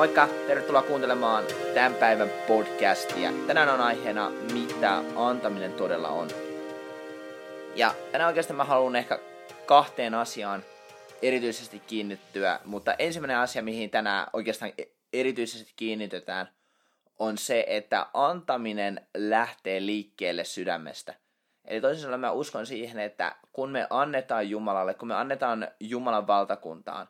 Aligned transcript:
Moikka, 0.00 0.28
tervetuloa 0.46 0.82
kuuntelemaan 0.82 1.44
tämän 1.74 1.94
päivän 1.94 2.30
podcastia. 2.48 3.30
Tänään 3.46 3.68
on 3.68 3.80
aiheena, 3.80 4.30
mitä 4.30 5.02
antaminen 5.16 5.72
todella 5.72 6.08
on. 6.08 6.28
Ja 7.74 7.94
tänään 8.12 8.28
oikeastaan 8.28 8.56
mä 8.56 8.64
haluan 8.64 8.96
ehkä 8.96 9.18
kahteen 9.66 10.14
asiaan 10.14 10.62
erityisesti 11.22 11.78
kiinnittyä, 11.78 12.60
mutta 12.64 12.94
ensimmäinen 12.94 13.36
asia, 13.36 13.62
mihin 13.62 13.90
tänään 13.90 14.26
oikeastaan 14.32 14.72
e- 14.78 14.84
erityisesti 15.12 15.72
kiinnitetään, 15.76 16.48
on 17.18 17.38
se, 17.38 17.64
että 17.68 18.06
antaminen 18.14 19.06
lähtee 19.16 19.86
liikkeelle 19.86 20.44
sydämestä. 20.44 21.14
Eli 21.64 21.80
toisin 21.80 22.02
sanoen 22.02 22.20
mä 22.20 22.32
uskon 22.32 22.66
siihen, 22.66 22.98
että 22.98 23.36
kun 23.52 23.70
me 23.70 23.86
annetaan 23.90 24.50
Jumalalle, 24.50 24.94
kun 24.94 25.08
me 25.08 25.14
annetaan 25.14 25.68
Jumalan 25.80 26.26
valtakuntaan, 26.26 27.08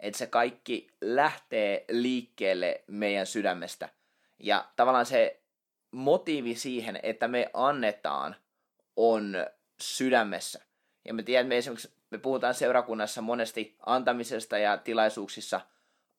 että 0.00 0.18
se 0.18 0.26
kaikki 0.26 0.86
lähtee 1.00 1.84
liikkeelle 1.90 2.84
meidän 2.86 3.26
sydämestä. 3.26 3.88
Ja 4.38 4.68
tavallaan 4.76 5.06
se 5.06 5.40
motiivi 5.90 6.54
siihen, 6.54 7.00
että 7.02 7.28
me 7.28 7.50
annetaan, 7.54 8.36
on 8.96 9.36
sydämessä. 9.80 10.60
Ja 11.04 11.14
me 11.14 11.22
tiedämme 11.22 11.58
esimerkiksi, 11.58 11.92
me 12.10 12.18
puhutaan 12.18 12.54
seurakunnassa 12.54 13.22
monesti 13.22 13.76
antamisesta 13.86 14.58
ja 14.58 14.76
tilaisuuksissa 14.76 15.60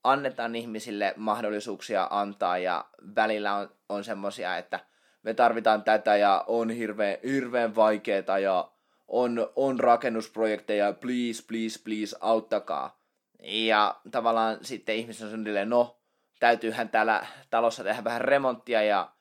annetaan 0.03 0.55
ihmisille 0.55 1.13
mahdollisuuksia 1.17 2.07
antaa 2.11 2.57
ja 2.57 2.85
välillä 3.15 3.55
on, 3.55 3.69
on 3.89 4.03
semmosia, 4.03 4.57
että 4.57 4.79
me 5.23 5.33
tarvitaan 5.33 5.83
tätä 5.83 6.17
ja 6.17 6.43
on 6.47 6.69
hirveän, 6.69 7.17
hirveän 7.23 7.75
vaikeeta 7.75 8.39
ja 8.39 8.71
on, 9.07 9.51
on 9.55 9.79
rakennusprojekteja, 9.79 10.93
please, 10.93 11.43
please, 11.47 11.79
please, 11.83 12.17
auttakaa. 12.21 12.98
Ja 13.43 14.01
tavallaan 14.11 14.57
sitten 14.61 14.95
ihmiset 14.95 15.23
on 15.23 15.29
suunnilleen, 15.29 15.69
no, 15.69 15.99
täytyyhän 16.39 16.89
täällä 16.89 17.25
talossa 17.49 17.83
tehdä 17.83 18.03
vähän 18.03 18.21
remonttia 18.21 18.81
ja, 18.81 19.11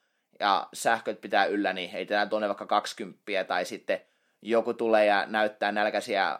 ja 0.40 0.68
sähköt 0.72 1.20
pitää 1.20 1.44
yllä, 1.44 1.72
niin 1.72 1.90
heitetään 1.90 2.28
tuonne 2.28 2.48
vaikka 2.48 2.66
20 2.66 3.44
tai 3.48 3.64
sitten 3.64 4.00
joku 4.42 4.74
tulee 4.74 5.06
ja 5.06 5.26
näyttää 5.26 5.72
nälkäisiä 5.72 6.38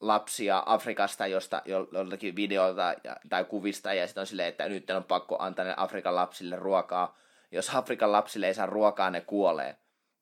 lapsia 0.00 0.62
Afrikasta 0.66 1.26
josta, 1.26 1.62
joltakin 1.92 2.36
videolta 2.36 2.94
tai 3.28 3.44
kuvista 3.44 3.94
ja 3.94 4.06
sitten 4.06 4.20
on 4.20 4.26
silleen, 4.26 4.48
että 4.48 4.68
nyt 4.68 4.90
on 4.90 5.04
pakko 5.04 5.36
antaa 5.38 5.64
ne 5.64 5.74
Afrikan 5.76 6.14
lapsille 6.14 6.56
ruokaa. 6.56 7.18
Jos 7.52 7.74
Afrikan 7.74 8.12
lapsille 8.12 8.46
ei 8.46 8.54
saa 8.54 8.66
ruokaa, 8.66 9.10
ne 9.10 9.20
kuolee. 9.20 9.76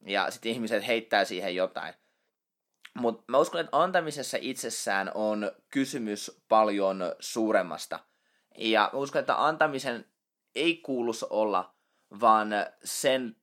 Ja 0.06 0.30
sitten 0.30 0.52
ihmiset 0.52 0.86
heittää 0.86 1.24
siihen 1.24 1.54
jotain. 1.56 1.94
Mutta 2.94 3.24
mä 3.28 3.38
uskon, 3.38 3.60
että 3.60 3.78
antamisessa 3.78 4.38
itsessään 4.40 5.10
on 5.14 5.52
kysymys 5.70 6.40
paljon 6.48 7.00
suuremmasta. 7.20 7.98
Ja 8.58 8.90
mä 8.92 8.98
uskon, 8.98 9.20
että 9.20 9.46
antamisen 9.46 10.04
ei 10.54 10.76
kuuluisi 10.76 11.26
olla, 11.30 11.74
vaan 12.20 12.48
sen 12.84 13.36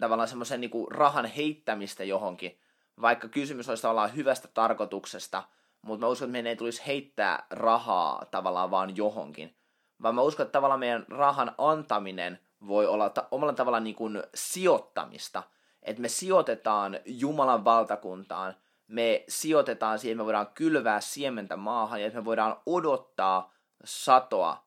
tavallaan 0.00 0.28
semmoisen 0.28 0.60
niinku 0.60 0.86
rahan 0.86 1.26
heittämistä 1.26 2.04
johonkin. 2.04 2.60
Vaikka 3.00 3.28
kysymys 3.28 3.68
olisi 3.68 3.82
tavallaan 3.82 4.16
hyvästä 4.16 4.48
tarkoituksesta, 4.48 5.42
mutta 5.82 6.06
mä 6.06 6.10
uskon, 6.10 6.26
että 6.26 6.32
meidän 6.32 6.50
ei 6.50 6.56
tulisi 6.56 6.82
heittää 6.86 7.46
rahaa 7.50 8.26
tavallaan 8.30 8.70
vaan 8.70 8.96
johonkin. 8.96 9.56
Vaan 10.02 10.14
mä 10.14 10.22
uskon, 10.22 10.46
että 10.46 10.52
tavallaan 10.52 10.80
meidän 10.80 11.06
rahan 11.08 11.54
antaminen 11.58 12.38
voi 12.66 12.86
olla 12.86 13.10
ta- 13.10 13.28
omalla 13.30 13.52
tavalla 13.52 13.80
niin 13.80 13.96
kuin 13.96 14.22
sijoittamista. 14.34 15.42
Että 15.82 16.02
me 16.02 16.08
sijoitetaan 16.08 16.98
Jumalan 17.04 17.64
valtakuntaan 17.64 18.54
me 18.88 19.24
sijoitetaan 19.28 19.98
siihen, 19.98 20.16
me 20.16 20.24
voidaan 20.24 20.54
kylvää 20.54 21.00
siementä 21.00 21.56
maahan 21.56 22.02
ja 22.02 22.10
me 22.10 22.24
voidaan 22.24 22.56
odottaa 22.66 23.54
satoa 23.84 24.64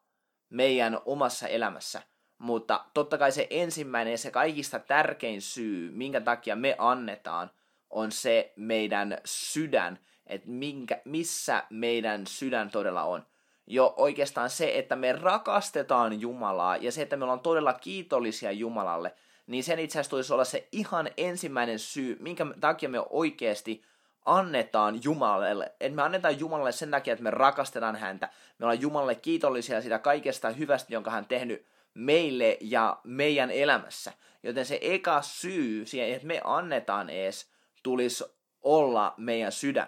meidän 0.50 1.00
omassa 1.06 1.48
elämässä. 1.48 2.02
Mutta 2.38 2.86
totta 2.94 3.18
kai 3.18 3.32
se 3.32 3.48
ensimmäinen 3.50 4.12
ja 4.12 4.18
se 4.18 4.32
kaikista 4.32 4.80
tärkein 4.80 5.42
syy, 5.42 5.92
minkä 5.92 6.22
takia 6.22 6.56
me 6.56 6.76
annetaan, 6.78 7.52
on 7.90 8.12
se 8.12 8.54
meidän 8.56 9.18
sydän, 9.26 10.00
että 10.28 10.50
minkä, 10.50 11.02
missä 11.06 11.64
meidän 11.70 12.28
sydän 12.28 12.72
todella 12.72 13.04
on. 13.04 13.26
Jo 13.68 13.94
oikeastaan 13.98 14.50
se, 14.50 14.72
että 14.78 14.96
me 14.96 15.12
rakastetaan 15.12 16.22
Jumalaa 16.22 16.78
ja 16.78 16.92
se, 16.92 17.02
että 17.02 17.18
me 17.18 17.24
ollaan 17.24 17.40
todella 17.40 17.74
kiitollisia 17.74 18.52
Jumalalle, 18.52 19.14
niin 19.48 19.64
sen 19.64 19.80
itse 19.80 19.94
asiassa 20.00 20.10
tulisi 20.10 20.34
olla 20.34 20.46
se 20.46 20.68
ihan 20.72 21.10
ensimmäinen 21.18 21.80
syy, 21.80 22.18
minkä 22.20 22.46
takia 22.60 22.90
me 22.90 23.00
oikeasti 23.10 23.84
annetaan 24.28 25.04
Jumalalle. 25.04 25.72
Että 25.80 25.96
me 25.96 26.02
annetaan 26.02 26.40
Jumalalle 26.40 26.72
sen 26.72 26.92
takia, 26.92 27.14
että 27.14 27.24
me 27.24 27.32
rakastetaan 27.32 27.96
häntä. 27.96 28.30
Me 28.60 28.66
ollaan 28.66 28.82
Jumalalle 28.82 29.16
kiitollisia 29.16 29.82
siitä 29.82 30.00
kaikesta 30.00 30.50
hyvästä, 30.50 30.94
jonka 30.94 31.12
hän 31.12 31.26
tehnyt 31.26 31.66
meille 31.94 32.58
ja 32.62 33.00
meidän 33.04 33.52
elämässä. 33.52 34.14
Joten 34.44 34.66
se 34.66 34.80
eka 34.82 35.22
syy 35.22 35.86
siihen, 35.86 36.16
että 36.16 36.28
me 36.28 36.42
annetaan 36.44 37.10
ees, 37.10 37.52
tulisi 37.84 38.24
olla 38.62 39.14
meidän 39.18 39.52
sydän. 39.52 39.88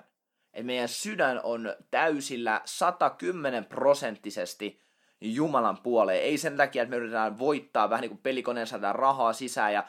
Että 0.53 0.66
meidän 0.66 0.89
sydän 0.89 1.39
on 1.44 1.75
täysillä 1.91 2.61
110 2.66 3.66
prosenttisesti 3.66 4.81
Jumalan 5.21 5.77
puoleen. 5.77 6.23
Ei 6.23 6.38
sen 6.38 6.57
takia, 6.57 6.83
että 6.83 6.89
me 6.89 6.97
yritetään 6.97 7.39
voittaa 7.39 7.89
vähän 7.89 8.01
niin 8.01 8.09
kuin 8.09 8.21
pelikoneen 8.23 8.67
saadaan 8.67 8.95
rahaa 8.95 9.33
sisään 9.33 9.73
ja 9.73 9.83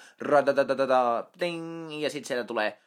ja 2.01 2.11
sitten 2.11 2.29
sieltä 2.29 2.47
tulee 2.47 2.79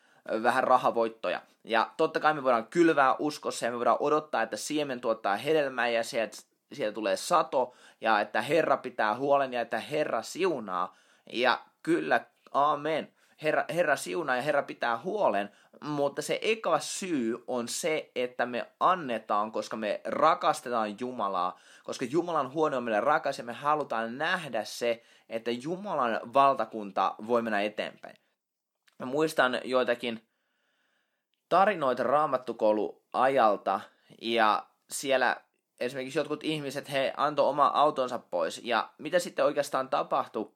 vähän 0.43 0.63
rahavoittoja. 0.63 1.41
Ja 1.63 1.91
totta 1.97 2.19
kai 2.19 2.33
me 2.33 2.43
voidaan 2.43 2.67
kylvää 2.67 3.15
uskossa 3.19 3.65
ja 3.65 3.71
me 3.71 3.77
voidaan 3.77 3.97
odottaa, 3.99 4.41
että 4.41 4.57
siemen 4.57 5.01
tuottaa 5.01 5.35
hedelmää 5.35 5.87
ja 5.87 6.03
sieltä, 6.03 6.37
sieltä 6.73 6.95
tulee 6.95 7.17
sato 7.17 7.73
ja 8.01 8.19
että 8.19 8.41
Herra 8.41 8.77
pitää 8.77 9.15
huolen 9.15 9.53
ja 9.53 9.61
että 9.61 9.79
Herra 9.79 10.21
siunaa. 10.21 10.95
Ja 11.33 11.61
kyllä, 11.83 12.25
amen. 12.51 13.13
Herra, 13.43 13.65
Herra 13.73 13.95
siunaa 13.95 14.35
ja 14.35 14.41
Herra 14.41 14.63
pitää 14.63 14.97
huolen, 14.97 15.49
mutta 15.83 16.21
se 16.21 16.39
eka 16.41 16.79
syy 16.79 17.43
on 17.47 17.67
se, 17.67 18.11
että 18.15 18.45
me 18.45 18.67
annetaan, 18.79 19.51
koska 19.51 19.77
me 19.77 20.01
rakastetaan 20.05 20.99
Jumalaa, 20.99 21.59
koska 21.83 22.05
Jumalan 22.05 22.53
huone 22.53 22.77
on 22.77 22.83
meille 22.83 22.99
rakas 22.99 23.37
ja 23.37 23.43
me 23.43 23.53
halutaan 23.53 24.17
nähdä 24.17 24.63
se, 24.63 25.03
että 25.29 25.51
Jumalan 25.51 26.19
valtakunta 26.33 27.15
voi 27.27 27.41
mennä 27.41 27.61
eteenpäin. 27.61 28.22
Mä 29.03 29.11
muistan 29.11 29.61
joitakin 29.63 30.27
tarinoita 31.49 32.03
raamattukouluajalta 32.03 33.81
ja 34.21 34.65
siellä 34.89 35.37
esimerkiksi 35.79 36.19
jotkut 36.19 36.43
ihmiset, 36.43 36.91
he 36.91 37.13
antoi 37.17 37.49
oma 37.49 37.67
autonsa 37.67 38.19
pois 38.19 38.61
ja 38.63 38.89
mitä 38.97 39.19
sitten 39.19 39.45
oikeastaan 39.45 39.89
tapahtui, 39.89 40.51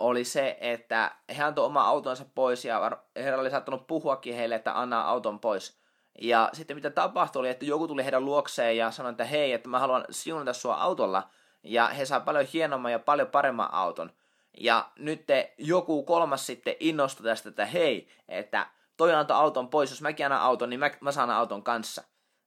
oli 0.00 0.24
se, 0.24 0.58
että 0.60 1.16
he 1.36 1.42
antoi 1.42 1.64
oma 1.64 1.84
autonsa 1.84 2.24
pois 2.34 2.64
ja 2.64 3.00
herra 3.16 3.40
oli 3.40 3.50
saattanut 3.50 3.86
puhuakin 3.86 4.34
heille, 4.34 4.54
että 4.54 4.80
anna 4.80 5.02
auton 5.02 5.40
pois. 5.40 5.80
Ja 6.22 6.50
sitten 6.52 6.76
mitä 6.76 6.90
tapahtui 6.90 7.40
oli, 7.40 7.48
että 7.48 7.64
joku 7.64 7.88
tuli 7.88 8.04
heidän 8.04 8.24
luokseen 8.24 8.76
ja 8.76 8.90
sanoi, 8.90 9.10
että 9.10 9.24
hei, 9.24 9.52
että 9.52 9.68
mä 9.68 9.78
haluan 9.78 10.04
siunata 10.10 10.52
sua 10.52 10.74
autolla. 10.74 11.30
Ja 11.62 11.88
he 11.88 12.04
saa 12.04 12.20
paljon 12.20 12.46
hienomman 12.52 12.92
ja 12.92 12.98
paljon 12.98 13.28
paremman 13.28 13.74
auton. 13.74 14.12
Ja 14.60 14.90
nyt 14.98 15.26
te, 15.26 15.54
joku 15.58 16.02
kolmas 16.02 16.46
sitten 16.46 16.76
innostui 16.80 17.24
tästä, 17.24 17.48
että 17.48 17.66
hei, 17.66 18.08
että 18.28 18.66
toi 18.96 19.14
antoi 19.14 19.36
auton 19.36 19.68
pois, 19.68 19.90
jos 19.90 20.02
mäkin 20.02 20.26
annan 20.26 20.40
auton, 20.40 20.70
niin 20.70 20.80
mä, 20.80 20.90
mä 21.00 21.12
saan 21.12 21.30
auton 21.30 21.62
kanssa. 21.62 22.02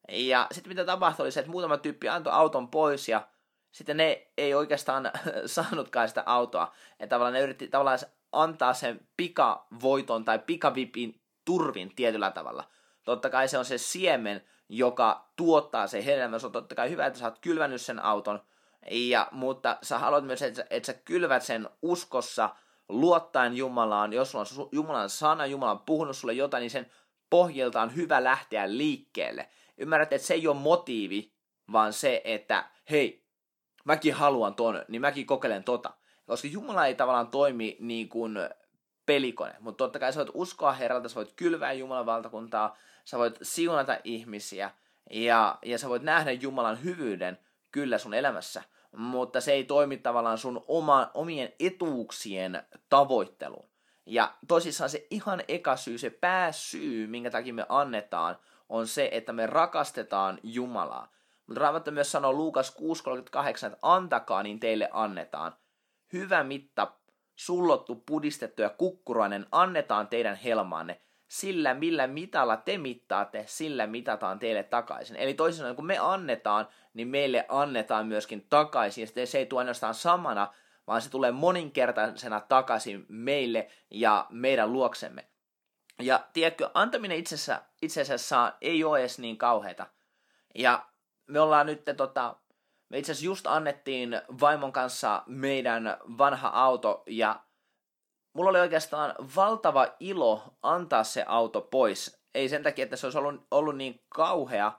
Ja 0.09 0.47
sitten 0.51 0.71
mitä 0.71 0.85
tapahtui 0.85 1.23
oli 1.23 1.31
se, 1.31 1.39
että 1.39 1.51
muutama 1.51 1.77
tyyppi 1.77 2.09
antoi 2.09 2.33
auton 2.33 2.67
pois 2.67 3.09
ja 3.09 3.27
sitten 3.71 3.97
ne 3.97 4.27
ei 4.37 4.53
oikeastaan 4.53 5.11
saanutkaan 5.45 6.07
sitä 6.09 6.23
autoa. 6.25 6.73
Että 6.99 7.13
tavallaan 7.15 7.33
ne 7.33 7.41
yritti 7.41 7.67
tavallaan 7.67 7.99
antaa 8.31 8.73
sen 8.73 9.07
pikavoiton 9.17 10.25
tai 10.25 10.39
pikavipin 10.39 11.21
turvin 11.45 11.95
tietyllä 11.95 12.31
tavalla. 12.31 12.63
Totta 13.03 13.29
kai 13.29 13.47
se 13.47 13.57
on 13.57 13.65
se 13.65 13.77
siemen, 13.77 14.43
joka 14.69 15.31
tuottaa 15.35 15.87
se 15.87 16.05
hedelmä. 16.05 16.39
Se 16.39 16.45
on 16.45 16.51
totta 16.51 16.75
kai 16.75 16.89
hyvä, 16.89 17.05
että 17.05 17.19
sä 17.19 17.25
oot 17.25 17.39
kylvännyt 17.39 17.81
sen 17.81 17.99
auton, 17.99 18.41
ja, 18.91 19.27
mutta 19.31 19.77
sä 19.83 19.99
haluat 19.99 20.25
myös, 20.25 20.41
että, 20.41 20.65
että 20.69 20.87
sä 20.87 20.93
kylvät 20.93 21.43
sen 21.43 21.69
uskossa, 21.81 22.49
luottaen 22.89 23.57
Jumalaan. 23.57 24.13
Jos 24.13 24.31
sulla 24.31 24.63
on 24.63 24.69
Jumalan 24.71 25.09
sana, 25.09 25.45
Jumala 25.45 25.71
on 25.71 25.79
puhunut 25.79 26.17
sulle 26.17 26.33
jotain, 26.33 26.61
niin 26.61 26.71
sen 26.71 26.91
pohjalta 27.29 27.81
on 27.81 27.95
hyvä 27.95 28.23
lähteä 28.23 28.77
liikkeelle. 28.77 29.49
Ymmärrät, 29.77 30.13
että 30.13 30.27
se 30.27 30.33
ei 30.33 30.47
ole 30.47 30.55
motiivi, 30.55 31.33
vaan 31.71 31.93
se, 31.93 32.21
että 32.23 32.65
hei, 32.89 33.25
mäkin 33.83 34.13
haluan 34.13 34.55
ton, 34.55 34.85
niin 34.87 35.01
mäkin 35.01 35.25
kokeilen 35.25 35.63
tota. 35.63 35.93
Koska 36.27 36.47
Jumala 36.47 36.85
ei 36.85 36.95
tavallaan 36.95 37.27
toimi 37.27 37.77
niin 37.79 38.09
kuin 38.09 38.37
pelikone, 39.05 39.55
mutta 39.59 39.77
totta 39.77 39.99
kai 39.99 40.13
sä 40.13 40.19
voit 40.19 40.31
uskoa 40.33 40.73
Herralta, 40.73 41.09
sä 41.09 41.15
voit 41.15 41.33
kylvää 41.35 41.73
Jumalan 41.73 42.05
valtakuntaa, 42.05 42.77
sä 43.05 43.17
voit 43.17 43.39
siunata 43.41 43.97
ihmisiä 44.03 44.71
ja, 45.11 45.57
ja 45.65 45.77
sä 45.77 45.89
voit 45.89 46.03
nähdä 46.03 46.31
Jumalan 46.31 46.83
hyvyyden, 46.83 47.39
kyllä 47.71 47.97
sun 47.97 48.13
elämässä, 48.13 48.63
mutta 48.97 49.41
se 49.41 49.51
ei 49.51 49.63
toimi 49.63 49.97
tavallaan 49.97 50.37
sun 50.37 50.63
oma, 50.67 51.11
omien 51.13 51.53
etuuksien 51.59 52.63
tavoitteluun. 52.89 53.69
Ja 54.05 54.33
tosissaan 54.47 54.89
se 54.89 55.07
ihan 55.11 55.43
eka 55.47 55.75
syy, 55.75 55.97
se 55.97 56.09
pääsyy, 56.09 57.07
minkä 57.07 57.31
takia 57.31 57.53
me 57.53 57.65
annetaan, 57.69 58.37
on 58.69 58.87
se, 58.87 59.09
että 59.11 59.33
me 59.33 59.47
rakastetaan 59.47 60.39
Jumalaa. 60.43 61.11
Mutta 61.47 61.61
Raamattu 61.61 61.91
myös 61.91 62.11
sanoo 62.11 62.33
Luukas 62.33 62.75
6.38, 62.77 63.65
että 63.65 63.77
antakaa, 63.81 64.43
niin 64.43 64.59
teille 64.59 64.89
annetaan. 64.91 65.53
Hyvä 66.13 66.43
mitta, 66.43 66.91
sullottu, 67.35 68.03
pudistettu 68.05 68.61
ja 68.61 68.69
kukkurainen 68.69 69.45
annetaan 69.51 70.07
teidän 70.07 70.35
helmaanne. 70.35 71.01
Sillä 71.29 71.73
millä 71.73 72.07
mitalla 72.07 72.57
te 72.57 72.77
mittaatte, 72.77 73.43
sillä 73.47 73.87
mitataan 73.87 74.39
teille 74.39 74.63
takaisin. 74.63 75.15
Eli 75.15 75.33
toisin 75.33 75.57
sanoen, 75.57 75.75
kun 75.75 75.85
me 75.85 75.97
annetaan, 75.97 76.67
niin 76.93 77.07
meille 77.07 77.45
annetaan 77.49 78.07
myöskin 78.07 78.47
takaisin. 78.49 79.07
Ja 79.15 79.27
se 79.27 79.37
ei 79.37 79.45
tule 79.45 79.59
ainoastaan 79.61 79.93
samana, 79.93 80.53
vaan 80.87 81.01
se 81.01 81.09
tulee 81.09 81.31
moninkertaisena 81.31 82.39
takaisin 82.39 83.05
meille 83.09 83.67
ja 83.91 84.25
meidän 84.29 84.73
luoksemme. 84.73 85.27
Ja 85.99 86.27
tiedätkö, 86.33 86.69
antaminen 86.73 87.17
itsessä, 87.17 87.61
itse 87.81 88.01
asiassa 88.01 88.53
ei 88.61 88.83
ole 88.83 88.99
edes 88.99 89.19
niin 89.19 89.37
kauheita. 89.37 89.87
Ja 90.55 90.85
me 91.27 91.39
ollaan 91.39 91.65
nyt, 91.65 91.81
tota, 91.97 92.35
me 92.89 92.97
itse 92.97 93.11
asiassa 93.11 93.25
just 93.25 93.47
annettiin 93.47 94.21
vaimon 94.39 94.71
kanssa 94.71 95.23
meidän 95.25 95.97
vanha 96.17 96.47
auto 96.47 97.03
ja 97.07 97.39
mulla 98.39 98.49
oli 98.49 98.59
oikeastaan 98.59 99.15
valtava 99.35 99.87
ilo 99.99 100.43
antaa 100.61 101.03
se 101.03 101.23
auto 101.27 101.61
pois. 101.61 102.23
Ei 102.35 102.49
sen 102.49 102.63
takia, 102.63 102.83
että 102.83 102.95
se 102.95 103.05
olisi 103.05 103.17
ollut, 103.17 103.47
ollut 103.51 103.77
niin 103.77 104.03
kauhea, 104.09 104.71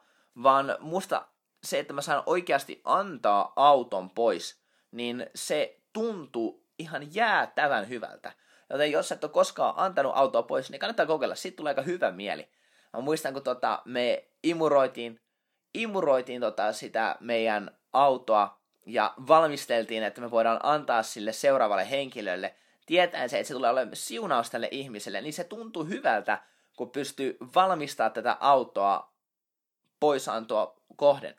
vaan 0.42 0.76
musta 0.78 1.26
se, 1.64 1.78
että 1.78 1.92
mä 1.92 2.00
saan 2.02 2.22
oikeasti 2.26 2.80
antaa 2.84 3.52
auton 3.56 4.10
pois, 4.10 4.62
niin 4.90 5.26
se 5.34 5.80
tuntuu 5.92 6.66
ihan 6.78 7.14
jäätävän 7.14 7.88
hyvältä. 7.88 8.32
Joten 8.70 8.92
jos 8.92 9.12
et 9.12 9.24
ole 9.24 9.32
koskaan 9.32 9.74
antanut 9.76 10.12
autoa 10.14 10.42
pois, 10.42 10.70
niin 10.70 10.80
kannattaa 10.80 11.06
kokeilla. 11.06 11.34
Siitä 11.34 11.56
tulee 11.56 11.70
aika 11.70 11.82
hyvä 11.82 12.10
mieli. 12.10 12.48
Mä 12.92 13.00
muistan, 13.00 13.32
kun 13.32 13.42
tota, 13.42 13.82
me 13.84 14.28
imuroitiin, 14.42 15.20
imuroitiin 15.74 16.40
tota 16.40 16.72
sitä 16.72 17.16
meidän 17.20 17.78
autoa 17.92 18.60
ja 18.86 19.14
valmisteltiin, 19.28 20.02
että 20.02 20.20
me 20.20 20.30
voidaan 20.30 20.60
antaa 20.62 21.02
sille 21.02 21.32
seuraavalle 21.32 21.90
henkilölle, 21.90 22.54
tietäen 22.90 23.28
se, 23.28 23.38
että 23.38 23.48
se 23.48 23.54
tulee 23.54 23.70
olemaan 23.70 23.96
siunaus 23.96 24.50
tälle 24.50 24.68
ihmiselle, 24.70 25.20
niin 25.20 25.32
se 25.32 25.44
tuntuu 25.44 25.84
hyvältä, 25.84 26.42
kun 26.76 26.90
pystyy 26.90 27.36
valmistamaan 27.54 28.12
tätä 28.12 28.36
autoa 28.40 29.12
poisantoa 30.00 30.80
kohden. 30.96 31.34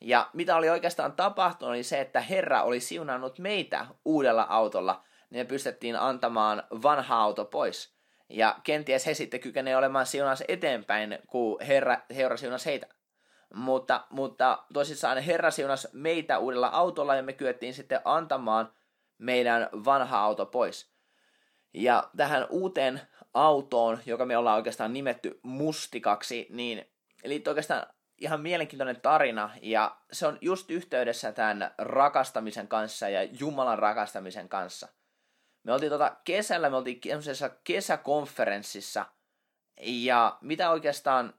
Ja 0.00 0.30
mitä 0.32 0.56
oli 0.56 0.70
oikeastaan 0.70 1.12
tapahtunut, 1.12 1.70
oli 1.70 1.82
se, 1.82 2.00
että 2.00 2.20
Herra 2.20 2.62
oli 2.62 2.80
siunannut 2.80 3.38
meitä 3.38 3.86
uudella 4.04 4.46
autolla, 4.48 5.04
niin 5.30 5.40
me 5.40 5.48
pystyttiin 5.48 5.96
antamaan 5.96 6.62
vanha 6.82 7.22
auto 7.22 7.44
pois. 7.44 7.94
Ja 8.28 8.56
kenties 8.62 9.06
he 9.06 9.14
sitten 9.14 9.40
kykenee 9.40 9.76
olemaan 9.76 10.06
siunaus 10.06 10.44
eteenpäin, 10.48 11.18
kun 11.26 11.60
Herra, 11.60 12.00
Herra 12.14 12.36
siunasi 12.36 12.66
heitä. 12.66 12.86
Mutta, 13.54 14.06
mutta 14.10 14.64
tosissaan 14.72 15.18
Herra 15.18 15.50
siunasi 15.50 15.88
meitä 15.92 16.38
uudella 16.38 16.68
autolla 16.68 17.16
ja 17.16 17.22
me 17.22 17.32
kyettiin 17.32 17.74
sitten 17.74 18.00
antamaan 18.04 18.72
meidän 19.18 19.68
vanha 19.72 20.18
auto 20.18 20.46
pois. 20.46 20.92
Ja 21.74 22.10
tähän 22.16 22.46
uuteen 22.50 23.00
autoon, 23.34 23.98
joka 24.06 24.26
me 24.26 24.36
ollaan 24.36 24.56
oikeastaan 24.56 24.92
nimetty 24.92 25.40
mustikaksi, 25.42 26.46
niin 26.50 26.92
liittyy 27.24 27.50
oikeastaan 27.50 27.86
ihan 28.18 28.40
mielenkiintoinen 28.40 29.00
tarina, 29.00 29.50
ja 29.62 29.96
se 30.12 30.26
on 30.26 30.38
just 30.40 30.70
yhteydessä 30.70 31.32
tämän 31.32 31.74
rakastamisen 31.78 32.68
kanssa 32.68 33.08
ja 33.08 33.22
Jumalan 33.22 33.78
rakastamisen 33.78 34.48
kanssa. 34.48 34.88
Me 35.62 35.72
oltiin 35.72 35.90
tota 35.90 36.16
kesällä, 36.24 36.70
me 36.70 36.76
oltiin 36.76 37.00
kesäkonferenssissa, 37.64 39.06
ja 39.80 40.38
mitä 40.40 40.70
oikeastaan 40.70 41.34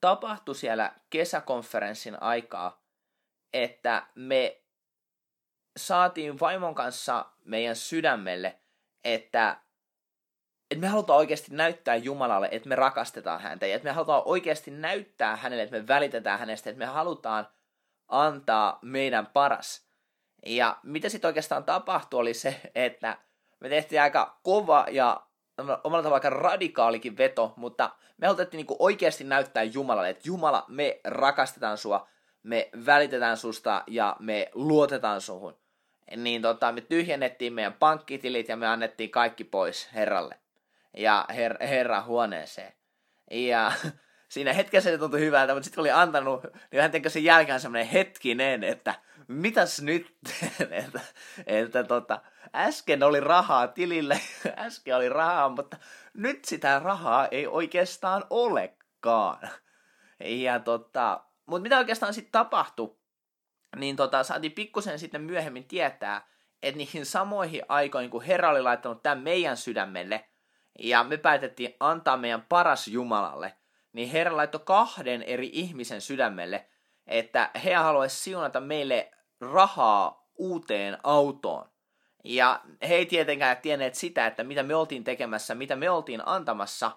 tapahtui 0.00 0.54
siellä 0.54 0.92
kesäkonferenssin 1.10 2.22
aikaa, 2.22 2.84
että 3.52 4.06
me 4.14 4.63
saatiin 5.76 6.40
vaimon 6.40 6.74
kanssa 6.74 7.26
meidän 7.44 7.76
sydämelle, 7.76 8.58
että 9.04 9.56
että 10.70 10.80
me 10.80 10.86
halutaan 10.88 11.18
oikeasti 11.18 11.54
näyttää 11.54 11.96
Jumalalle, 11.96 12.48
että 12.52 12.68
me 12.68 12.74
rakastetaan 12.74 13.40
häntä 13.40 13.66
ja 13.66 13.76
että 13.76 13.88
me 13.88 13.92
halutaan 13.92 14.22
oikeasti 14.24 14.70
näyttää 14.70 15.36
hänelle, 15.36 15.62
että 15.62 15.76
me 15.76 15.88
välitetään 15.88 16.38
hänestä, 16.38 16.70
että 16.70 16.78
me 16.78 16.86
halutaan 16.86 17.48
antaa 18.08 18.78
meidän 18.82 19.26
paras. 19.26 19.86
Ja 20.46 20.76
mitä 20.82 21.08
sitten 21.08 21.28
oikeastaan 21.28 21.64
tapahtui 21.64 22.20
oli 22.20 22.34
se, 22.34 22.60
että 22.74 23.18
me 23.60 23.68
tehtiin 23.68 24.02
aika 24.02 24.40
kova 24.42 24.86
ja 24.90 25.26
omalla 25.58 26.02
tavalla 26.02 26.14
aika 26.14 26.30
radikaalikin 26.30 27.16
veto, 27.16 27.54
mutta 27.56 27.90
me 28.16 28.26
haluttiin 28.26 28.58
niinku 28.58 28.76
oikeasti 28.78 29.24
näyttää 29.24 29.62
Jumalalle, 29.62 30.08
että 30.08 30.28
Jumala, 30.28 30.64
me 30.68 31.00
rakastetaan 31.04 31.78
sua, 31.78 32.08
me 32.42 32.70
välitetään 32.86 33.36
susta 33.36 33.84
ja 33.86 34.16
me 34.18 34.50
luotetaan 34.54 35.20
suhun. 35.20 35.63
Niin 36.16 36.42
tota, 36.42 36.72
me 36.72 36.80
tyhjennettiin 36.80 37.52
meidän 37.52 37.72
pankkitilit 37.72 38.48
ja 38.48 38.56
me 38.56 38.66
annettiin 38.66 39.10
kaikki 39.10 39.44
pois 39.44 39.88
Herralle 39.94 40.38
ja 40.96 41.26
her, 41.34 41.56
herra 41.60 42.02
huoneeseen. 42.02 42.72
Ja 43.30 43.72
siinä 44.28 44.52
hetkessä 44.52 44.90
se 44.90 44.98
tuntui 44.98 45.20
hyvältä, 45.20 45.54
mutta 45.54 45.64
sitten 45.64 45.80
oli 45.80 45.90
antanut, 45.90 46.42
niin 46.72 46.82
hän 46.82 46.90
teki 46.90 47.10
sen 47.10 47.24
jälkeen 47.24 47.60
semmoinen 47.60 47.86
hetkinen, 47.86 48.64
että 48.64 48.94
mitäs 49.28 49.82
nyt, 49.82 50.16
että, 50.70 51.00
että 51.46 51.84
tota, 51.84 52.20
äsken 52.54 53.02
oli 53.02 53.20
rahaa 53.20 53.68
tilille, 53.68 54.20
äsken 54.56 54.96
oli 54.96 55.08
rahaa, 55.08 55.48
mutta 55.48 55.76
nyt 56.14 56.44
sitä 56.44 56.78
rahaa 56.78 57.28
ei 57.30 57.46
oikeastaan 57.46 58.24
olekaan. 58.30 59.48
Ja 60.20 60.60
tota, 60.60 61.24
mutta 61.46 61.62
mitä 61.62 61.78
oikeastaan 61.78 62.14
sitten 62.14 62.32
tapahtui, 62.32 62.96
niin 63.76 63.96
tota, 63.96 64.22
saatiin 64.22 64.52
pikkusen 64.52 64.98
sitten 64.98 65.22
myöhemmin 65.22 65.64
tietää, 65.64 66.28
että 66.62 66.78
niihin 66.78 67.06
samoihin 67.06 67.62
aikoihin, 67.68 68.10
kun 68.10 68.22
Herra 68.22 68.50
oli 68.50 68.62
laittanut 68.62 69.02
tämän 69.02 69.22
meidän 69.22 69.56
sydämelle, 69.56 70.24
ja 70.78 71.04
me 71.04 71.16
päätettiin 71.16 71.74
antaa 71.80 72.16
meidän 72.16 72.42
paras 72.42 72.88
Jumalalle, 72.88 73.54
niin 73.92 74.10
Herra 74.10 74.36
laittoi 74.36 74.60
kahden 74.64 75.22
eri 75.22 75.50
ihmisen 75.52 76.00
sydämelle, 76.00 76.66
että 77.06 77.50
he 77.64 77.74
haluaisivat 77.74 78.22
siunata 78.22 78.60
meille 78.60 79.10
rahaa 79.40 80.28
uuteen 80.34 80.98
autoon. 81.02 81.68
Ja 82.24 82.60
he 82.88 82.94
ei 82.94 83.06
tietenkään 83.06 83.56
tienneet 83.56 83.94
sitä, 83.94 84.26
että 84.26 84.44
mitä 84.44 84.62
me 84.62 84.74
oltiin 84.74 85.04
tekemässä, 85.04 85.54
mitä 85.54 85.76
me 85.76 85.90
oltiin 85.90 86.22
antamassa, 86.26 86.90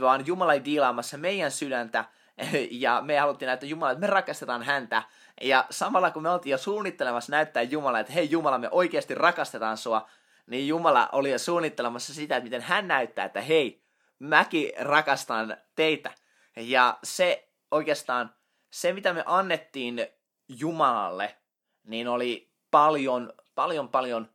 vaan 0.00 0.26
Jumala 0.26 0.52
ei 0.52 0.64
diilaamassa 0.64 1.18
meidän 1.18 1.50
sydäntä, 1.50 2.04
ja 2.70 3.02
me 3.04 3.18
haluttiin 3.18 3.46
näyttää 3.46 3.68
Jumala, 3.68 3.90
että 3.90 4.00
me 4.00 4.06
rakastetaan 4.06 4.62
häntä. 4.62 5.02
Ja 5.40 5.64
samalla 5.70 6.10
kun 6.10 6.22
me 6.22 6.30
oltiin 6.30 6.50
jo 6.50 6.58
suunnittelemassa 6.58 7.32
näyttää 7.32 7.62
Jumala, 7.62 8.00
että 8.00 8.12
hei 8.12 8.30
Jumala, 8.30 8.58
me 8.58 8.68
oikeasti 8.70 9.14
rakastetaan 9.14 9.76
sua, 9.76 10.08
niin 10.46 10.68
Jumala 10.68 11.08
oli 11.12 11.30
jo 11.30 11.38
suunnittelemassa 11.38 12.14
sitä, 12.14 12.36
että 12.36 12.44
miten 12.44 12.62
hän 12.62 12.88
näyttää, 12.88 13.24
että 13.24 13.40
hei, 13.40 13.82
mäkin 14.18 14.72
rakastan 14.80 15.56
teitä. 15.76 16.10
Ja 16.56 16.98
se 17.04 17.48
oikeastaan, 17.70 18.34
se 18.70 18.92
mitä 18.92 19.12
me 19.12 19.22
annettiin 19.26 20.06
Jumalalle, 20.48 21.36
niin 21.84 22.08
oli 22.08 22.52
paljon, 22.70 23.32
paljon, 23.54 23.88
paljon 23.88 24.30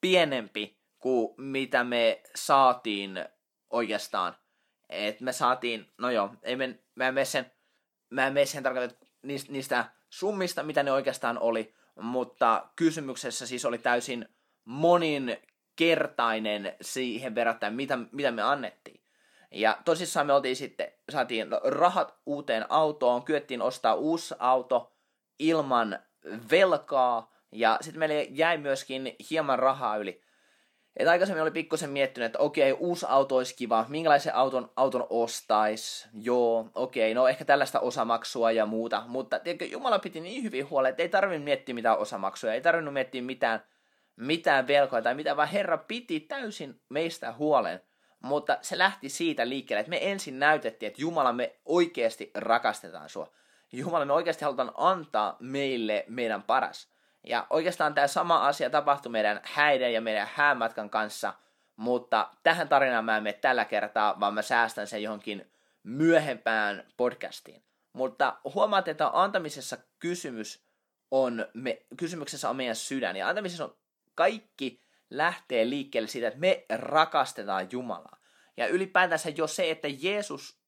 pienempi 0.00 0.78
kuin 0.98 1.34
mitä 1.38 1.84
me 1.84 2.22
saatiin 2.34 3.24
oikeastaan. 3.70 4.34
Et 4.92 5.20
me 5.20 5.32
saatiin, 5.32 5.92
no 5.98 6.10
joo, 6.10 6.30
ei 6.42 6.56
me, 6.56 6.78
mä 6.94 7.08
en 7.08 7.14
mene 7.14 7.24
sen, 7.24 7.52
mä 8.10 8.26
en 8.26 8.32
mene 8.32 8.46
sen 8.46 8.64
niistä, 9.22 9.52
niistä 9.52 9.84
summista, 10.10 10.62
mitä 10.62 10.82
ne 10.82 10.92
oikeastaan 10.92 11.38
oli, 11.38 11.74
mutta 12.00 12.68
kysymyksessä 12.76 13.46
siis 13.46 13.64
oli 13.64 13.78
täysin 13.78 14.28
moninkertainen 14.64 16.76
siihen 16.80 17.34
verrattuna, 17.34 17.70
mitä, 17.70 17.98
mitä 18.12 18.30
me 18.30 18.42
annettiin. 18.42 19.02
Ja 19.50 19.78
tosissaan 19.84 20.26
me 20.26 20.32
oltiin 20.32 20.56
sitten, 20.56 20.92
saatiin 21.10 21.48
rahat 21.64 22.14
uuteen 22.26 22.66
autoon, 22.68 23.22
kyettiin 23.22 23.62
ostaa 23.62 23.94
uusi 23.94 24.34
auto 24.38 24.92
ilman 25.38 25.98
velkaa, 26.50 27.32
ja 27.52 27.78
sitten 27.80 27.98
meille 27.98 28.22
jäi 28.22 28.58
myöskin 28.58 29.16
hieman 29.30 29.58
rahaa 29.58 29.96
yli. 29.96 30.22
Et 30.96 31.08
aikaisemmin 31.08 31.42
oli 31.42 31.50
pikkusen 31.50 31.90
miettinyt, 31.90 32.26
että 32.26 32.38
okei, 32.38 32.72
uusi 32.72 33.06
auto 33.08 33.36
olisi 33.36 33.56
kiva, 33.56 33.86
minkälaisen 33.88 34.34
auton, 34.34 34.72
auton 34.76 35.06
ostais, 35.10 36.08
joo, 36.14 36.70
okei, 36.74 37.14
no 37.14 37.28
ehkä 37.28 37.44
tällaista 37.44 37.80
osamaksua 37.80 38.50
ja 38.50 38.66
muuta, 38.66 39.02
mutta 39.06 39.38
tiedätkö, 39.38 39.64
Jumala 39.64 39.98
piti 39.98 40.20
niin 40.20 40.42
hyvin 40.42 40.70
huolen, 40.70 40.90
että 40.90 41.02
ei 41.02 41.08
tarvinnut 41.08 41.44
miettiä 41.44 41.74
mitään 41.74 41.98
osamaksuja, 41.98 42.54
ei 42.54 42.60
tarvinnut 42.60 42.94
miettiä 42.94 43.22
mitään 43.22 43.62
mitään 44.16 44.66
velkoja 44.66 45.02
tai 45.02 45.14
mitä, 45.14 45.36
vaan 45.36 45.48
Herra 45.48 45.78
piti 45.78 46.20
täysin 46.20 46.80
meistä 46.88 47.32
huolen. 47.32 47.80
Mutta 48.22 48.58
se 48.60 48.78
lähti 48.78 49.08
siitä 49.08 49.48
liikkeelle, 49.48 49.80
että 49.80 49.90
me 49.90 50.10
ensin 50.10 50.38
näytettiin, 50.38 50.86
että 50.86 51.02
Jumala 51.02 51.32
me 51.32 51.56
oikeasti 51.64 52.30
rakastetaan 52.34 53.08
sua. 53.08 53.32
Jumala 53.72 54.04
me 54.04 54.12
oikeasti 54.12 54.44
halutaan 54.44 54.72
antaa 54.74 55.36
meille 55.40 56.04
meidän 56.08 56.42
paras. 56.42 56.91
Ja 57.24 57.46
oikeastaan 57.50 57.94
tämä 57.94 58.06
sama 58.06 58.46
asia 58.46 58.70
tapahtui 58.70 59.12
meidän 59.12 59.40
häiden 59.44 59.92
ja 59.92 60.00
meidän 60.00 60.28
häämatkan 60.34 60.90
kanssa, 60.90 61.34
mutta 61.76 62.30
tähän 62.42 62.68
tarinaan 62.68 63.04
mä 63.04 63.16
en 63.16 63.22
mene 63.22 63.38
tällä 63.38 63.64
kertaa, 63.64 64.20
vaan 64.20 64.34
mä 64.34 64.42
säästän 64.42 64.86
sen 64.86 65.02
johonkin 65.02 65.52
myöhempään 65.82 66.86
podcastiin. 66.96 67.62
Mutta 67.92 68.36
huomaat, 68.54 68.88
että 68.88 69.10
antamisessa 69.12 69.76
kysymys 69.98 70.64
on 71.10 71.46
me, 71.54 71.82
kysymyksessä 71.96 72.50
on 72.50 72.56
meidän 72.56 72.76
sydän. 72.76 73.16
Ja 73.16 73.28
antamisessa 73.28 73.64
on 73.64 73.76
kaikki 74.14 74.82
lähtee 75.10 75.70
liikkeelle 75.70 76.08
siitä, 76.08 76.28
että 76.28 76.40
me 76.40 76.64
rakastetaan 76.70 77.68
Jumalaa. 77.72 78.16
Ja 78.56 78.66
ylipäätänsä 78.66 79.30
jo 79.30 79.46
se, 79.46 79.70
että 79.70 79.88
Jeesus 79.88 80.60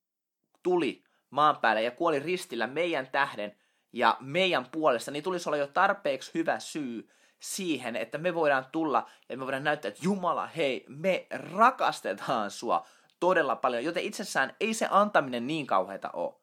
tuli 0.63 1.03
maan 1.29 1.57
päälle 1.57 1.81
ja 1.81 1.91
kuoli 1.91 2.19
ristillä 2.19 2.67
meidän 2.67 3.07
tähden 3.07 3.57
ja 3.95 4.17
meidän 4.19 4.67
puolesta, 4.71 5.11
niin 5.11 5.23
tulisi 5.23 5.49
olla 5.49 5.57
jo 5.57 5.67
tarpeeksi 5.67 6.31
hyvä 6.33 6.59
syy 6.59 7.09
siihen, 7.39 7.95
että 7.95 8.17
me 8.17 8.33
voidaan 8.33 8.65
tulla 8.71 9.09
ja 9.29 9.37
me 9.37 9.45
voidaan 9.45 9.63
näyttää, 9.63 9.89
että 9.89 10.01
Jumala, 10.03 10.47
hei, 10.47 10.85
me 10.87 11.27
rakastetaan 11.31 12.51
sua 12.51 12.85
todella 13.19 13.55
paljon, 13.55 13.83
joten 13.83 14.03
itsessään 14.03 14.55
ei 14.59 14.73
se 14.73 14.87
antaminen 14.91 15.47
niin 15.47 15.67
kauheita 15.67 16.09
ole. 16.13 16.33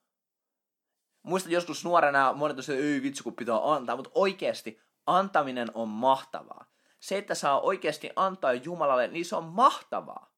Muistan 1.23 1.53
joskus 1.53 1.85
nuorena 1.85 2.33
monet 2.33 2.59
että 2.59 2.73
ei 2.73 3.03
vitsi 3.03 3.23
kun 3.23 3.37
pitää 3.37 3.73
antaa, 3.75 3.97
mutta 3.97 4.11
oikeasti 4.15 4.81
antaminen 5.07 5.69
on 5.75 5.89
mahtavaa. 5.89 6.67
Se, 7.01 7.19
että 7.19 7.35
saa 7.35 7.61
oikeasti 7.61 8.11
antaa 8.17 8.53
Jumalalle, 8.53 9.09
niin 9.09 9.25
se 9.25 9.37
on 9.37 9.45
mahtavaa. 9.45 10.33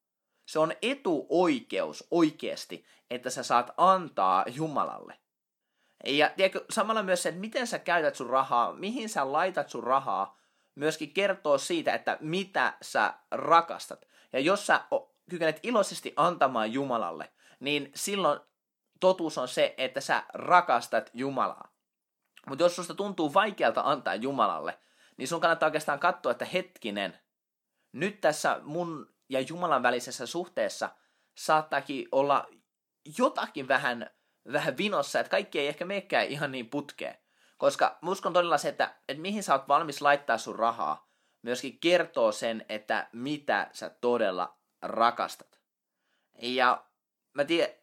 Se 0.46 0.58
on 0.58 0.72
etuoikeus 0.82 2.06
oikeasti, 2.10 2.84
että 3.10 3.30
sä 3.30 3.42
saat 3.42 3.70
antaa 3.76 4.44
Jumalalle. 4.54 5.23
Ja 6.06 6.30
tiedätkö, 6.36 6.64
samalla 6.70 7.02
myös 7.02 7.22
se, 7.22 7.28
että 7.28 7.40
miten 7.40 7.66
sä 7.66 7.78
käytät 7.78 8.14
sun 8.14 8.30
rahaa, 8.30 8.72
mihin 8.72 9.08
sä 9.08 9.32
laitat 9.32 9.70
sun 9.70 9.84
rahaa, 9.84 10.38
myöskin 10.74 11.10
kertoo 11.14 11.58
siitä, 11.58 11.94
että 11.94 12.18
mitä 12.20 12.72
sä 12.82 13.14
rakastat. 13.30 14.08
Ja 14.32 14.40
jos 14.40 14.66
sä 14.66 14.80
kykenet 15.30 15.60
iloisesti 15.62 16.12
antamaan 16.16 16.72
Jumalalle, 16.72 17.32
niin 17.60 17.90
silloin 17.94 18.40
totuus 19.00 19.38
on 19.38 19.48
se, 19.48 19.74
että 19.78 20.00
sä 20.00 20.22
rakastat 20.34 21.10
Jumalaa. 21.14 21.68
Mutta 22.48 22.64
jos 22.64 22.76
susta 22.76 22.94
tuntuu 22.94 23.34
vaikealta 23.34 23.82
antaa 23.84 24.14
Jumalalle, 24.14 24.78
niin 25.16 25.28
sun 25.28 25.40
kannattaa 25.40 25.66
oikeastaan 25.66 26.00
katsoa, 26.00 26.32
että 26.32 26.44
hetkinen, 26.44 27.18
nyt 27.92 28.20
tässä 28.20 28.60
mun 28.62 29.14
ja 29.28 29.40
Jumalan 29.40 29.82
välisessä 29.82 30.26
suhteessa 30.26 30.90
saattaakin 31.34 32.08
olla 32.12 32.46
jotakin 33.18 33.68
vähän, 33.68 34.10
vähän 34.52 34.76
vinossa, 34.76 35.20
että 35.20 35.30
kaikki 35.30 35.60
ei 35.60 35.68
ehkä 35.68 35.84
meekään 35.84 36.26
ihan 36.26 36.52
niin 36.52 36.70
putkeen. 36.70 37.18
Koska 37.58 37.98
uskon 38.06 38.32
todella 38.32 38.58
se, 38.58 38.68
että, 38.68 38.94
että 39.08 39.20
mihin 39.20 39.42
sä 39.42 39.52
oot 39.52 39.68
valmis 39.68 40.00
laittaa 40.00 40.38
sun 40.38 40.58
rahaa, 40.58 41.08
myöskin 41.42 41.78
kertoo 41.78 42.32
sen, 42.32 42.64
että 42.68 43.08
mitä 43.12 43.70
sä 43.72 43.90
todella 43.90 44.56
rakastat. 44.82 45.60
Ja 46.42 46.84
mä 47.34 47.44
tiedän, 47.44 47.74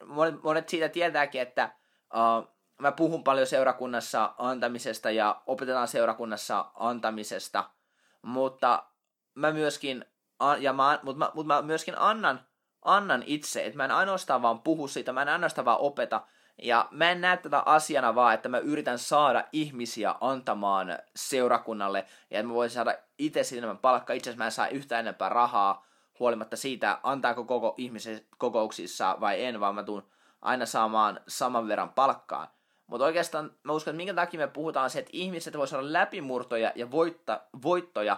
monet 0.43 0.69
siitä 0.69 0.89
tietääkin, 0.89 1.41
että 1.41 1.75
uh, 2.13 2.55
mä 2.79 2.91
puhun 2.91 3.23
paljon 3.23 3.47
seurakunnassa 3.47 4.33
antamisesta 4.37 5.11
ja 5.11 5.41
opetetaan 5.45 5.87
seurakunnassa 5.87 6.71
antamisesta, 6.75 7.69
mutta 8.21 8.83
mä 9.35 9.51
myöskin, 9.51 10.05
ja 10.59 10.73
mä, 10.73 10.99
mutta 11.03 11.19
mä, 11.19 11.31
mutta 11.33 11.53
mä 11.53 11.61
myöskin 11.61 11.97
annan, 11.97 12.45
annan 12.81 13.23
itse, 13.25 13.65
että 13.65 13.77
mä 13.77 13.85
en 13.85 13.91
ainoastaan 13.91 14.41
vaan 14.41 14.61
puhu 14.61 14.87
siitä, 14.87 15.13
mä 15.13 15.21
en 15.21 15.29
ainoastaan 15.29 15.65
vaan 15.65 15.79
opeta, 15.79 16.27
ja 16.61 16.87
mä 16.91 17.11
en 17.11 17.21
näe 17.21 17.37
tätä 17.37 17.63
asiana 17.65 18.15
vaan, 18.15 18.33
että 18.33 18.49
mä 18.49 18.57
yritän 18.57 18.99
saada 18.99 19.43
ihmisiä 19.51 20.15
antamaan 20.21 20.97
seurakunnalle, 21.15 22.05
ja 22.29 22.39
että 22.39 22.47
mä 22.47 22.53
voisin 22.53 22.75
saada 22.75 22.95
itse 23.17 23.57
enemmän 23.57 23.77
palkkaa, 23.77 24.15
itse 24.15 24.29
asiassa 24.29 24.43
mä 24.43 24.45
en 24.45 24.51
saa 24.51 24.67
yhtä 24.67 24.99
enempää 24.99 25.29
rahaa, 25.29 25.85
huolimatta 26.19 26.57
siitä, 26.57 26.99
antaako 27.03 27.43
koko 27.43 27.75
ihmisen 27.77 28.21
kokouksissa 28.37 29.17
vai 29.19 29.43
en, 29.43 29.59
vaan 29.59 29.75
mä 29.75 29.83
tuun 29.83 30.03
aina 30.41 30.65
saamaan 30.65 31.19
saman 31.27 31.67
verran 31.67 31.89
palkkaa. 31.89 32.55
Mutta 32.87 33.05
oikeastaan 33.05 33.51
mä 33.63 33.73
uskon, 33.73 33.91
että 33.91 33.97
minkä 33.97 34.13
takia 34.13 34.39
me 34.39 34.47
puhutaan 34.47 34.89
se, 34.89 34.99
että 34.99 35.09
ihmiset 35.13 35.57
voi 35.57 35.67
saada 35.67 35.93
läpimurtoja 35.93 36.71
ja 36.75 36.91
voitta, 36.91 37.41
voittoja 37.63 38.17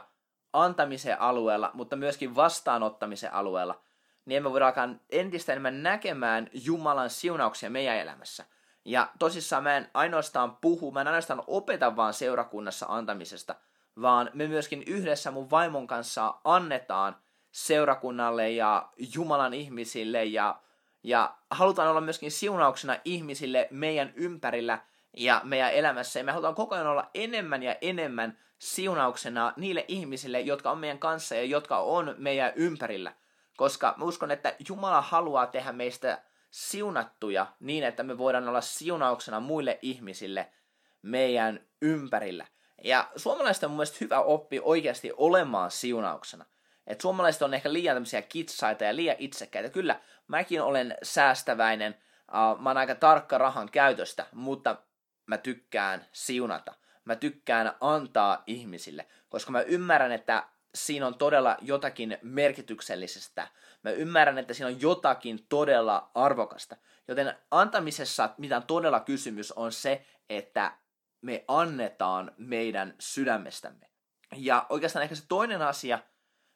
antamisen 0.54 1.22
alueella, 1.22 1.72
mutta 1.74 1.96
myöskin 1.96 2.36
vastaanottamisen 2.36 3.34
alueella, 3.34 3.82
niin 4.26 4.38
emme 4.38 4.52
voida 4.52 4.66
alkaa 4.66 4.90
entistä 5.10 5.52
enemmän 5.52 5.84
näkemään 5.84 6.50
Jumalan 6.54 7.10
siunauksia 7.10 7.70
meidän 7.70 7.98
elämässä. 7.98 8.46
Ja 8.86 9.10
tosissaan 9.20 9.64
mä 9.64 9.78
en 9.78 9.90
ainoastaan 9.94 10.58
puhu, 10.58 10.92
mä 10.92 11.02
en 11.02 11.08
ainoastaan 11.08 11.44
opeta 11.48 11.96
vaan 11.96 12.14
seurakunnassa 12.14 12.86
antamisesta, 12.90 13.56
vaan 14.02 14.30
me 14.34 14.48
myöskin 14.48 14.84
yhdessä 14.88 15.32
mun 15.32 15.50
vaimon 15.50 15.88
kanssa 15.88 16.36
annetaan 16.44 17.16
seurakunnalle 17.52 18.52
ja 18.52 18.90
Jumalan 19.16 19.54
ihmisille 19.54 20.26
ja, 20.26 20.60
ja 21.04 21.36
halutaan 21.52 21.90
olla 21.90 22.02
myöskin 22.02 22.32
siunauksena 22.32 22.98
ihmisille 23.06 23.68
meidän 23.72 24.14
ympärillä 24.16 24.80
ja 25.18 25.42
meidän 25.44 25.74
elämässä. 25.74 26.20
Ja 26.20 26.24
me 26.24 26.32
halutaan 26.32 26.56
koko 26.56 26.76
ajan 26.76 26.88
olla 26.88 27.10
enemmän 27.14 27.64
ja 27.64 27.76
enemmän 27.82 28.38
siunauksena 28.60 29.54
niille 29.58 29.86
ihmisille, 29.88 30.42
jotka 30.42 30.72
on 30.72 30.78
meidän 30.78 31.00
kanssa 31.00 31.36
ja 31.36 31.44
jotka 31.44 31.78
on 31.78 32.16
meidän 32.18 32.52
ympärillä. 32.56 33.14
Koska 33.58 33.94
mä 33.98 34.06
uskon, 34.06 34.32
että 34.32 34.56
Jumala 34.70 35.02
haluaa 35.02 35.48
tehdä 35.48 35.72
meistä 35.72 36.22
siunattuja 36.52 37.48
niin, 37.60 37.84
että 37.84 38.04
me 38.04 38.18
voidaan 38.18 38.50
olla 38.50 38.62
siunauksena 38.62 39.40
muille 39.40 39.80
ihmisille 39.82 40.50
meidän 41.02 41.60
ympärillä. 41.82 42.48
Ja 42.84 43.10
suomalaiset 43.16 43.64
on 43.64 43.72
mun 43.72 43.78
mielestä 43.78 43.98
hyvä 44.02 44.20
oppi 44.20 44.60
oikeasti 44.64 45.12
olemaan 45.18 45.72
siunauksena. 45.72 46.46
Et 46.88 47.02
suomalaiset 47.02 47.42
on 47.42 47.54
ehkä 47.54 47.74
liian 47.74 47.96
tämmöisiä 47.96 48.22
kitsaita 48.22 48.84
ja 48.84 48.96
liian 48.96 49.16
itsekkäitä. 49.20 49.70
Kyllä, 49.70 50.00
mäkin 50.28 50.62
olen 50.62 50.98
säästäväinen, 51.04 51.96
uh, 52.28 52.62
mä 52.62 52.70
oon 52.70 52.78
aika 52.78 52.96
tarkka 52.96 53.38
rahan 53.38 53.70
käytöstä, 53.70 54.26
mutta 54.32 54.76
mä 55.26 55.38
tykkään 55.38 56.06
siunata. 56.12 56.74
Mä 57.06 57.16
tykkään 57.16 57.76
antaa 57.82 58.44
ihmisille, 58.48 59.08
koska 59.30 59.52
mä 59.52 59.62
ymmärrän, 59.62 60.12
että 60.12 60.44
siinä 60.76 61.08
on 61.08 61.18
todella 61.18 61.58
jotakin 61.62 62.18
merkityksellisestä. 62.22 63.48
Mä 63.84 63.92
ymmärrän, 63.92 64.38
että 64.38 64.54
siinä 64.54 64.68
on 64.68 64.82
jotakin 64.82 65.46
todella 65.50 66.12
arvokasta. 66.16 66.78
Joten 67.08 67.36
antamisessa, 67.52 68.30
mitä 68.38 68.58
on 68.58 68.64
todella 68.64 69.00
kysymys, 69.00 69.52
on 69.52 69.72
se, 69.72 70.06
että 70.30 70.78
me 71.22 71.46
annetaan 71.48 72.32
meidän 72.38 72.96
sydämestämme. 73.00 73.90
Ja 74.36 74.66
oikeastaan 74.70 75.04
ehkä 75.04 75.16
se 75.16 75.24
toinen 75.28 75.62
asia, 75.62 76.00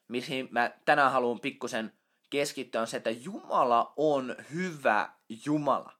mihin 0.08 0.48
mä 0.50 0.70
tänään 0.84 1.12
haluan 1.12 1.40
pikkusen 1.40 1.92
keskittyä, 2.30 2.80
on 2.80 2.86
se, 2.86 2.96
että 2.96 3.10
Jumala 3.10 3.92
on 3.96 4.36
hyvä 4.52 5.12
Jumala. 5.46 5.92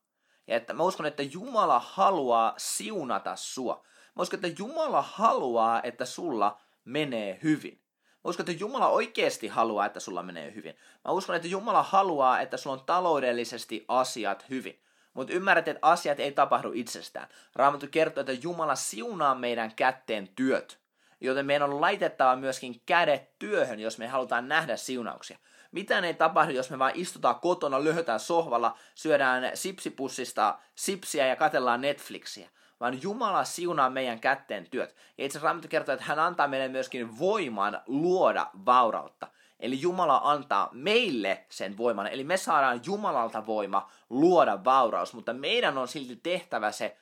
Ja 0.46 0.56
että 0.56 0.72
mä 0.72 0.82
uskon, 0.82 1.06
että 1.06 1.22
Jumala 1.22 1.78
haluaa 1.78 2.54
siunata 2.56 3.36
sua. 3.36 3.86
Mä 4.16 4.22
uskon, 4.22 4.40
että 4.44 4.62
Jumala 4.62 5.02
haluaa, 5.02 5.82
että 5.82 6.04
sulla 6.04 6.60
menee 6.84 7.38
hyvin. 7.42 7.87
Mä 8.24 8.28
uskon, 8.28 8.50
että 8.50 8.60
Jumala 8.64 8.88
oikeasti 8.88 9.48
haluaa, 9.48 9.86
että 9.86 10.00
sulla 10.00 10.22
menee 10.22 10.54
hyvin. 10.54 10.74
Mä 11.04 11.10
uskon, 11.10 11.36
että 11.36 11.48
Jumala 11.48 11.82
haluaa, 11.82 12.40
että 12.40 12.56
sulla 12.56 12.76
on 12.76 12.86
taloudellisesti 12.86 13.84
asiat 13.88 14.44
hyvin. 14.50 14.82
Mutta 15.14 15.32
ymmärrät, 15.32 15.68
että 15.68 15.86
asiat 15.86 16.20
ei 16.20 16.32
tapahdu 16.32 16.72
itsestään. 16.74 17.28
Raamattu 17.54 17.86
kertoo, 17.90 18.20
että 18.20 18.32
Jumala 18.32 18.74
siunaa 18.74 19.34
meidän 19.34 19.74
kätteen 19.74 20.28
työt. 20.28 20.78
Joten 21.20 21.46
meidän 21.46 21.70
on 21.70 21.80
laitettava 21.80 22.36
myöskin 22.36 22.82
kädet 22.86 23.38
työhön, 23.38 23.80
jos 23.80 23.98
me 23.98 24.06
halutaan 24.06 24.48
nähdä 24.48 24.76
siunauksia. 24.76 25.38
Mitään 25.72 26.04
ei 26.04 26.14
tapahdu, 26.14 26.52
jos 26.52 26.70
me 26.70 26.78
vain 26.78 26.96
istutaan 26.96 27.40
kotona, 27.40 27.84
lyhötään 27.84 28.20
sohvalla, 28.20 28.78
syödään 28.94 29.50
sipsipussista 29.54 30.58
sipsiä 30.74 31.26
ja 31.26 31.36
katellaan 31.36 31.80
Netflixiä. 31.80 32.50
Vaan 32.80 33.02
Jumala 33.02 33.44
siunaa 33.44 33.90
meidän 33.90 34.20
kätteen 34.20 34.66
työt. 34.70 34.96
Ja 35.18 35.24
itse 35.24 35.38
asiassa 35.38 35.46
Raamattu 35.46 35.68
kertoo, 35.68 35.92
että 35.92 36.06
hän 36.06 36.18
antaa 36.18 36.48
meille 36.48 36.68
myöskin 36.68 37.18
voiman 37.18 37.80
luoda 37.86 38.50
vaurautta. 38.66 39.28
Eli 39.60 39.80
Jumala 39.80 40.20
antaa 40.24 40.68
meille 40.72 41.46
sen 41.48 41.78
voiman. 41.78 42.06
Eli 42.06 42.24
me 42.24 42.36
saadaan 42.36 42.80
Jumalalta 42.86 43.46
voima 43.46 43.90
luoda 44.10 44.64
vauraus, 44.64 45.14
mutta 45.14 45.32
meidän 45.32 45.78
on 45.78 45.88
silti 45.88 46.16
tehtävä 46.16 46.72
se 46.72 46.96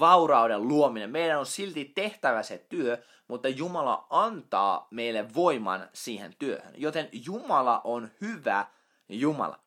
vaurauden 0.00 0.68
luominen. 0.68 1.10
Meidän 1.10 1.38
on 1.38 1.46
silti 1.46 1.84
tehtävä 1.84 2.42
se 2.42 2.66
työ, 2.68 3.02
mutta 3.28 3.48
Jumala 3.48 4.06
antaa 4.10 4.88
meille 4.90 5.34
voiman 5.34 5.88
siihen 5.92 6.34
työhön. 6.38 6.74
Joten 6.76 7.08
Jumala 7.12 7.80
on 7.84 8.10
hyvä 8.20 8.66
Jumala. 9.08 9.58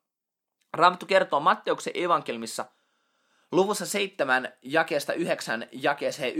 Raamattu 0.74 1.06
kertoo 1.06 1.40
Matteuksen 1.40 1.94
evankelmissa 1.96 2.66
luvussa 3.52 3.86
7 3.86 4.54
jakeesta 4.62 5.14
9 5.14 5.68
jakeeseen 5.72 6.34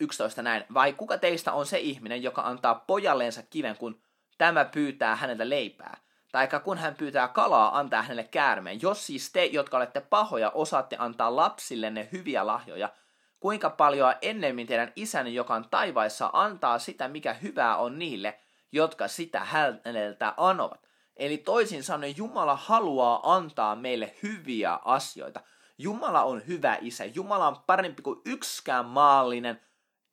11 0.00 0.42
näin. 0.42 0.64
Vai 0.74 0.92
kuka 0.92 1.18
teistä 1.18 1.52
on 1.52 1.66
se 1.66 1.78
ihminen, 1.78 2.22
joka 2.22 2.42
antaa 2.42 2.74
pojalleensa 2.74 3.42
kiven, 3.42 3.76
kun 3.76 4.00
tämä 4.38 4.64
pyytää 4.64 5.16
häneltä 5.16 5.48
leipää? 5.48 5.96
Tai 6.32 6.48
kun 6.64 6.78
hän 6.78 6.94
pyytää 6.94 7.28
kalaa, 7.28 7.78
antaa 7.78 8.02
hänelle 8.02 8.24
käärmeen. 8.24 8.82
Jos 8.82 9.06
siis 9.06 9.32
te, 9.32 9.44
jotka 9.44 9.76
olette 9.76 10.00
pahoja, 10.00 10.50
osaatte 10.50 10.96
antaa 10.98 11.36
lapsillenne 11.36 12.08
hyviä 12.12 12.46
lahjoja– 12.46 12.92
kuinka 13.44 13.70
paljon 13.70 14.14
ennemmin 14.22 14.66
teidän 14.66 14.92
isänne, 14.96 15.30
joka 15.30 15.54
on 15.54 15.68
taivaissa, 15.70 16.30
antaa 16.32 16.78
sitä, 16.78 17.08
mikä 17.08 17.32
hyvää 17.34 17.76
on 17.76 17.98
niille, 17.98 18.38
jotka 18.72 19.08
sitä 19.08 19.40
häneltä 19.40 20.34
anovat. 20.36 20.88
Eli 21.16 21.38
toisin 21.38 21.82
sanoen 21.82 22.16
Jumala 22.16 22.56
haluaa 22.56 23.34
antaa 23.34 23.76
meille 23.76 24.14
hyviä 24.22 24.78
asioita. 24.84 25.40
Jumala 25.78 26.22
on 26.22 26.46
hyvä 26.46 26.78
isä. 26.80 27.04
Jumala 27.04 27.48
on 27.48 27.56
parempi 27.66 28.02
kuin 28.02 28.20
yksikään 28.24 28.84
maallinen 28.84 29.60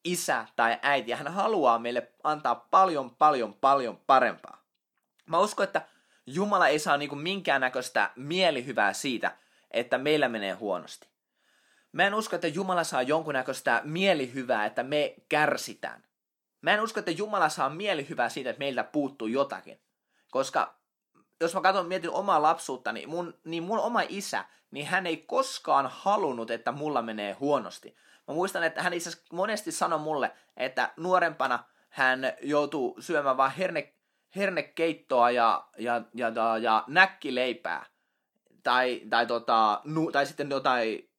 isä 0.03 0.45
tai 0.55 0.79
äiti. 0.81 1.11
Ja 1.11 1.17
hän 1.17 1.33
haluaa 1.33 1.79
meille 1.79 2.11
antaa 2.23 2.55
paljon, 2.55 3.15
paljon, 3.15 3.53
paljon 3.53 3.97
parempaa. 4.07 4.63
Mä 5.25 5.39
uskon, 5.39 5.63
että 5.63 5.81
Jumala 6.25 6.67
ei 6.67 6.79
saa 6.79 6.97
niinku 6.97 7.15
minkäännäköistä 7.15 8.11
mielihyvää 8.15 8.93
siitä, 8.93 9.37
että 9.71 9.97
meillä 9.97 10.29
menee 10.29 10.53
huonosti. 10.53 11.07
Mä 11.91 12.03
en 12.03 12.13
usko, 12.13 12.35
että 12.35 12.47
Jumala 12.47 12.83
saa 12.83 13.01
jonkunnäköistä 13.01 13.81
mielihyvää, 13.83 14.65
että 14.65 14.83
me 14.83 15.15
kärsitään. 15.29 16.03
Mä 16.61 16.73
en 16.73 16.81
usko, 16.81 16.99
että 16.99 17.11
Jumala 17.11 17.49
saa 17.49 17.69
mielihyvää 17.69 18.29
siitä, 18.29 18.49
että 18.49 18.59
meiltä 18.59 18.83
puuttuu 18.83 19.27
jotakin. 19.27 19.81
Koska 20.31 20.75
jos 21.41 21.53
mä 21.53 21.61
katson, 21.61 21.87
mietin 21.87 22.09
omaa 22.09 22.41
lapsuutta, 22.41 22.91
niin 22.91 23.09
mun, 23.09 23.39
niin 23.43 23.63
mun 23.63 23.79
oma 23.79 24.01
isä, 24.09 24.45
niin 24.71 24.87
hän 24.87 25.07
ei 25.07 25.17
koskaan 25.17 25.87
halunnut, 25.93 26.51
että 26.51 26.71
mulla 26.71 27.01
menee 27.01 27.33
huonosti. 27.33 27.95
Mä 28.27 28.33
muistan, 28.33 28.63
että 28.63 28.83
hän 28.83 28.93
itse 28.93 29.09
monesti 29.31 29.71
sanoi 29.71 29.99
mulle, 29.99 30.31
että 30.57 30.93
nuorempana 30.97 31.63
hän 31.89 32.19
joutuu 32.41 32.97
syömään 32.99 33.37
vaan 33.37 33.51
herne, 33.51 33.93
hernekeittoa 34.35 35.31
ja, 35.31 35.67
ja, 35.77 36.01
ja, 36.13 36.29
ja, 36.35 36.57
ja 36.57 36.83
näkkileipää. 36.87 37.85
Tai, 38.63 39.01
tai, 39.09 39.25
tota, 39.25 39.81
nu, 39.83 40.11
tai 40.11 40.25
sitten 40.25 40.49
jotain 40.49 41.09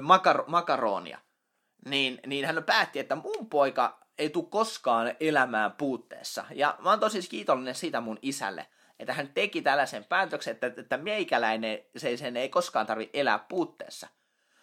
makar, 0.00 0.44
makaronia. 0.46 1.18
Niin, 1.84 2.20
niin 2.26 2.46
hän 2.46 2.64
päätti, 2.64 2.98
että 2.98 3.14
mun 3.14 3.48
poika 3.50 3.98
ei 4.18 4.30
tule 4.30 4.46
koskaan 4.50 5.14
elämään 5.20 5.72
puutteessa. 5.72 6.44
Ja 6.54 6.76
mä 6.78 6.90
oon 6.90 7.00
tosi 7.00 7.28
kiitollinen 7.28 7.74
siitä 7.74 8.00
mun 8.00 8.18
isälle, 8.22 8.66
että 8.98 9.12
hän 9.12 9.28
teki 9.34 9.62
tällaisen 9.62 10.04
päätöksen, 10.04 10.52
että, 10.52 10.66
että 10.66 10.96
meikäläinen, 10.96 11.78
se, 11.96 12.16
sen 12.16 12.36
ei 12.36 12.48
koskaan 12.48 12.86
tarvi 12.86 13.10
elää 13.12 13.38
puutteessa. 13.38 14.08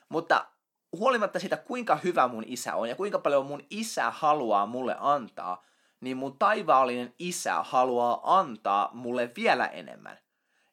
Mutta 0.10 0.46
huolimatta 0.92 1.40
siitä, 1.40 1.58
kuinka 1.58 1.96
hyvä 1.96 2.28
mun 2.28 2.44
isä 2.48 2.76
on 2.76 2.90
ja 2.90 2.96
kuinka 2.96 3.20
paljon 3.20 3.46
mun 3.46 3.64
isä 3.70 4.12
haluaa 4.12 4.66
mulle 4.66 4.96
antaa, 5.00 5.66
niin 6.02 6.18
mun 6.18 6.40
taivaallinen 6.40 7.14
isä 7.20 7.64
haluaa 7.64 8.40
antaa 8.40 8.90
mulle 8.94 9.32
vielä 9.36 9.68
enemmän. 9.68 10.18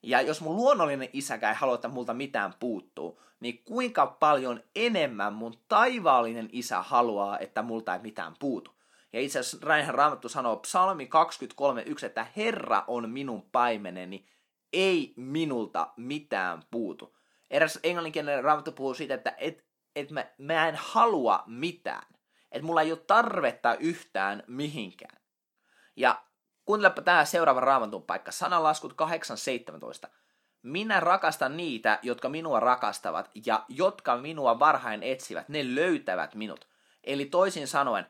Ja 0.02 0.20
jos 0.20 0.40
mun 0.40 0.56
luonnollinen 0.56 1.08
isäkään 1.12 1.54
ei 1.54 1.58
halua, 1.60 1.74
että 1.74 1.88
multa 1.88 2.14
mitään 2.14 2.54
puuttuu, 2.60 3.20
niin 3.40 3.62
kuinka 3.64 4.06
paljon 4.06 4.62
enemmän 4.76 5.32
mun 5.32 5.54
taivaallinen 5.68 6.48
isä 6.52 6.82
haluaa, 6.82 7.38
että 7.38 7.62
multa 7.62 7.94
ei 7.94 8.00
mitään 8.00 8.34
puutu. 8.38 8.70
Ja 9.12 9.20
itse 9.20 9.38
asiassa 9.38 9.66
Raihan 9.66 9.94
Raamattu 9.94 10.28
sanoo 10.28 10.56
psalmi 10.56 11.08
23.1, 11.98 12.06
että 12.06 12.26
Herra 12.36 12.84
on 12.86 13.10
minun 13.10 13.42
paimeneni, 13.52 14.26
ei 14.72 15.14
minulta 15.16 15.92
mitään 15.96 16.62
puutu. 16.70 17.16
Eräs 17.50 17.78
englanninkielinen 17.82 18.44
Raamattu 18.44 18.72
puhuu 18.72 18.94
siitä, 18.94 19.14
että 19.14 19.34
et, 19.38 19.64
et 19.96 20.10
mä, 20.10 20.26
mä 20.38 20.68
en 20.68 20.74
halua 20.76 21.42
mitään. 21.46 22.06
Että 22.52 22.66
mulla 22.66 22.82
ei 22.82 22.92
ole 22.92 23.04
tarvetta 23.06 23.74
yhtään 23.74 24.42
mihinkään. 24.46 25.22
Ja 25.96 26.22
kuuntelepa 26.64 27.02
tämä 27.02 27.24
seuraava 27.24 27.60
raamatun 27.60 28.02
paikka, 28.02 28.32
sananlaskut 28.32 28.92
8.17. 30.04 30.10
Minä 30.62 31.00
rakastan 31.00 31.56
niitä, 31.56 31.98
jotka 32.02 32.28
minua 32.28 32.60
rakastavat 32.60 33.30
ja 33.46 33.64
jotka 33.68 34.16
minua 34.16 34.58
varhain 34.58 35.02
etsivät, 35.02 35.48
ne 35.48 35.74
löytävät 35.74 36.34
minut. 36.34 36.68
Eli 37.04 37.24
toisin 37.24 37.68
sanoen, 37.68 38.06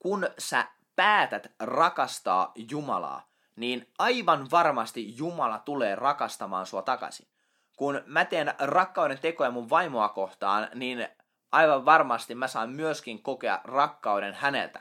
kun 0.00 0.28
sä 0.38 0.66
päätät 0.96 1.52
rakastaa 1.58 2.52
Jumalaa, 2.70 3.28
niin 3.56 3.92
aivan 3.98 4.50
varmasti 4.50 5.16
Jumala 5.16 5.58
tulee 5.58 5.94
rakastamaan 5.94 6.66
sua 6.66 6.82
takaisin. 6.82 7.28
Kun 7.76 8.02
mä 8.06 8.24
teen 8.24 8.54
rakkauden 8.58 9.18
tekoja 9.18 9.50
mun 9.50 9.70
vaimoa 9.70 10.08
kohtaan, 10.08 10.68
niin 10.74 11.08
aivan 11.52 11.84
varmasti 11.84 12.34
mä 12.34 12.48
saan 12.48 12.70
myöskin 12.70 13.22
kokea 13.22 13.60
rakkauden 13.64 14.34
häneltä. 14.34 14.80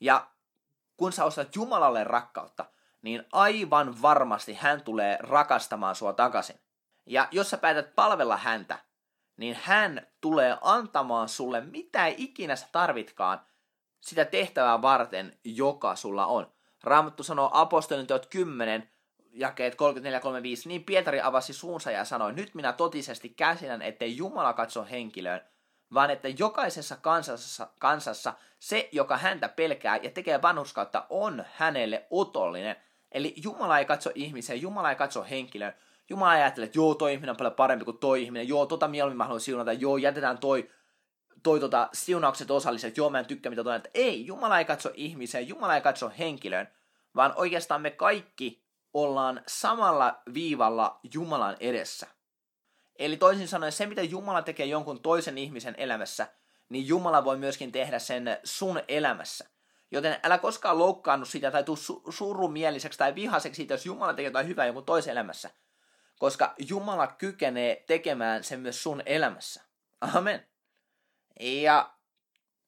Ja 0.00 0.26
kun 0.96 1.12
sä 1.12 1.24
ostat 1.24 1.56
Jumalalle 1.56 2.04
rakkautta, 2.04 2.64
niin 3.02 3.24
aivan 3.32 4.02
varmasti 4.02 4.54
hän 4.54 4.82
tulee 4.82 5.18
rakastamaan 5.20 5.94
sua 5.94 6.12
takaisin. 6.12 6.60
Ja 7.06 7.28
jos 7.30 7.50
sä 7.50 7.56
päätät 7.56 7.94
palvella 7.94 8.36
häntä, 8.36 8.78
niin 9.36 9.58
hän 9.62 10.06
tulee 10.20 10.58
antamaan 10.60 11.28
sulle 11.28 11.60
mitä 11.60 12.06
ikinä 12.06 12.56
sä 12.56 12.66
tarvitkaan 12.72 13.40
sitä 14.06 14.24
tehtävää 14.24 14.82
varten, 14.82 15.38
joka 15.44 15.96
sulla 15.96 16.26
on. 16.26 16.52
Raamattu 16.82 17.22
sanoo 17.22 17.50
apostolin 17.52 18.06
teot 18.06 18.26
10, 18.26 18.90
jakeet 19.32 19.74
34-35, 19.74 19.76
niin 20.64 20.84
Pietari 20.84 21.20
avasi 21.20 21.52
suunsa 21.52 21.90
ja 21.90 22.04
sanoi, 22.04 22.32
nyt 22.32 22.54
minä 22.54 22.72
totisesti 22.72 23.28
käsinän, 23.28 23.82
ettei 23.82 24.16
Jumala 24.16 24.52
katso 24.52 24.86
henkilöön, 24.90 25.40
vaan 25.94 26.10
että 26.10 26.28
jokaisessa 26.38 26.96
kansassa, 26.96 27.68
kansassa 27.78 28.34
se, 28.58 28.88
joka 28.92 29.16
häntä 29.16 29.48
pelkää 29.48 29.96
ja 29.96 30.10
tekee 30.10 30.42
vanhuskautta, 30.42 31.06
on 31.10 31.44
hänelle 31.52 32.06
otollinen. 32.10 32.76
Eli 33.12 33.34
Jumala 33.36 33.78
ei 33.78 33.84
katso 33.84 34.10
ihmisiä, 34.14 34.56
Jumala 34.56 34.90
ei 34.90 34.96
katso 34.96 35.26
henkilöön. 35.30 35.74
Jumala 36.10 36.30
ajattelee, 36.30 36.66
että 36.66 36.78
joo, 36.78 36.94
toi 36.94 37.12
ihminen 37.12 37.30
on 37.30 37.36
paljon 37.36 37.54
parempi 37.54 37.84
kuin 37.84 37.98
toi 37.98 38.22
ihminen, 38.22 38.48
joo, 38.48 38.66
tota 38.66 38.88
mieluummin 38.88 39.16
mä 39.16 39.24
haluan 39.24 39.40
siunata, 39.40 39.72
joo, 39.72 39.96
jätetään 39.96 40.38
toi, 40.38 40.70
toi 41.46 41.60
tota, 41.60 41.88
siunaukset 41.92 42.50
osalliset, 42.50 42.96
joo, 42.96 43.10
mä 43.10 43.18
en 43.18 43.26
tykkää 43.26 43.50
mitä 43.50 43.64
toinen, 43.64 43.76
että 43.76 43.90
ei, 43.94 44.26
Jumala 44.26 44.58
ei 44.58 44.64
katso 44.64 44.90
ihmiseen, 44.94 45.48
Jumala 45.48 45.74
ei 45.74 45.80
katso 45.80 46.12
henkilöön, 46.18 46.68
vaan 47.16 47.32
oikeastaan 47.36 47.80
me 47.80 47.90
kaikki 47.90 48.64
ollaan 48.94 49.42
samalla 49.46 50.22
viivalla 50.34 51.00
Jumalan 51.14 51.56
edessä. 51.60 52.06
Eli 52.98 53.16
toisin 53.16 53.48
sanoen 53.48 53.72
se, 53.72 53.86
mitä 53.86 54.02
Jumala 54.02 54.42
tekee 54.42 54.66
jonkun 54.66 55.02
toisen 55.02 55.38
ihmisen 55.38 55.74
elämässä, 55.78 56.26
niin 56.68 56.88
Jumala 56.88 57.24
voi 57.24 57.36
myöskin 57.36 57.72
tehdä 57.72 57.98
sen 57.98 58.38
sun 58.44 58.80
elämässä. 58.88 59.46
Joten 59.90 60.16
älä 60.22 60.38
koskaan 60.38 60.78
loukkaannut 60.78 61.28
sitä 61.28 61.50
tai 61.50 61.64
tuu 61.64 61.76
su- 61.76 62.12
surumieliseksi 62.12 62.98
tai 62.98 63.14
vihaseksi 63.14 63.56
siitä, 63.56 63.74
jos 63.74 63.86
Jumala 63.86 64.12
tekee 64.12 64.28
jotain 64.28 64.48
hyvää 64.48 64.66
jonkun 64.66 64.84
toisen 64.84 65.12
elämässä. 65.12 65.50
Koska 66.18 66.54
Jumala 66.68 67.06
kykenee 67.06 67.84
tekemään 67.86 68.44
sen 68.44 68.60
myös 68.60 68.82
sun 68.82 69.02
elämässä. 69.06 69.62
Amen. 70.00 70.55
Ja 71.40 71.90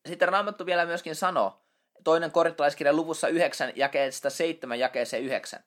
sitten 0.06 0.28
Raamattu 0.28 0.66
vielä 0.66 0.86
myöskin 0.86 1.14
sanoo, 1.14 1.62
toinen 2.04 2.30
korintolaiskirja 2.30 2.92
luvussa 2.92 3.28
9, 3.28 3.72
jakeesta 3.76 4.30
7, 4.30 4.78
jakeeseen 4.78 5.24
9. 5.24 5.60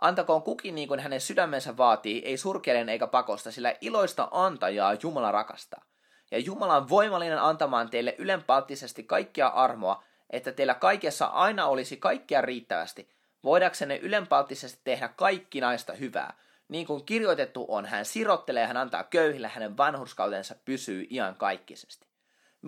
Antakoon 0.00 0.42
kukin 0.42 0.74
niin 0.74 0.88
kuin 0.88 1.00
hänen 1.00 1.20
sydämensä 1.20 1.76
vaatii, 1.76 2.22
ei 2.24 2.36
surkeiden 2.36 2.88
eikä 2.88 3.06
pakosta, 3.06 3.50
sillä 3.50 3.74
iloista 3.80 4.28
antajaa 4.30 4.96
Jumala 5.02 5.32
rakastaa. 5.32 5.84
Ja 6.30 6.38
Jumala 6.38 6.76
on 6.76 6.88
voimallinen 6.88 7.38
antamaan 7.38 7.90
teille 7.90 8.14
ylenpalttisesti 8.18 9.02
kaikkia 9.02 9.46
armoa, 9.46 10.04
että 10.30 10.52
teillä 10.52 10.74
kaikessa 10.74 11.26
aina 11.26 11.66
olisi 11.66 11.96
kaikkia 11.96 12.40
riittävästi, 12.40 13.10
voidaksenne 13.44 13.96
ylenpalttisesti 13.96 14.80
tehdä 14.84 15.08
kaikki 15.08 15.60
naista 15.60 15.92
hyvää. 15.92 16.34
Niin 16.68 16.86
kuin 16.86 17.04
kirjoitettu 17.04 17.66
on, 17.68 17.86
hän 17.86 18.04
sirottelee, 18.04 18.66
hän 18.66 18.76
antaa 18.76 19.04
köyhille, 19.04 19.48
hänen 19.48 19.76
vanhurskautensa 19.76 20.54
pysyy 20.64 21.06
kaikkisesti. 21.36 22.07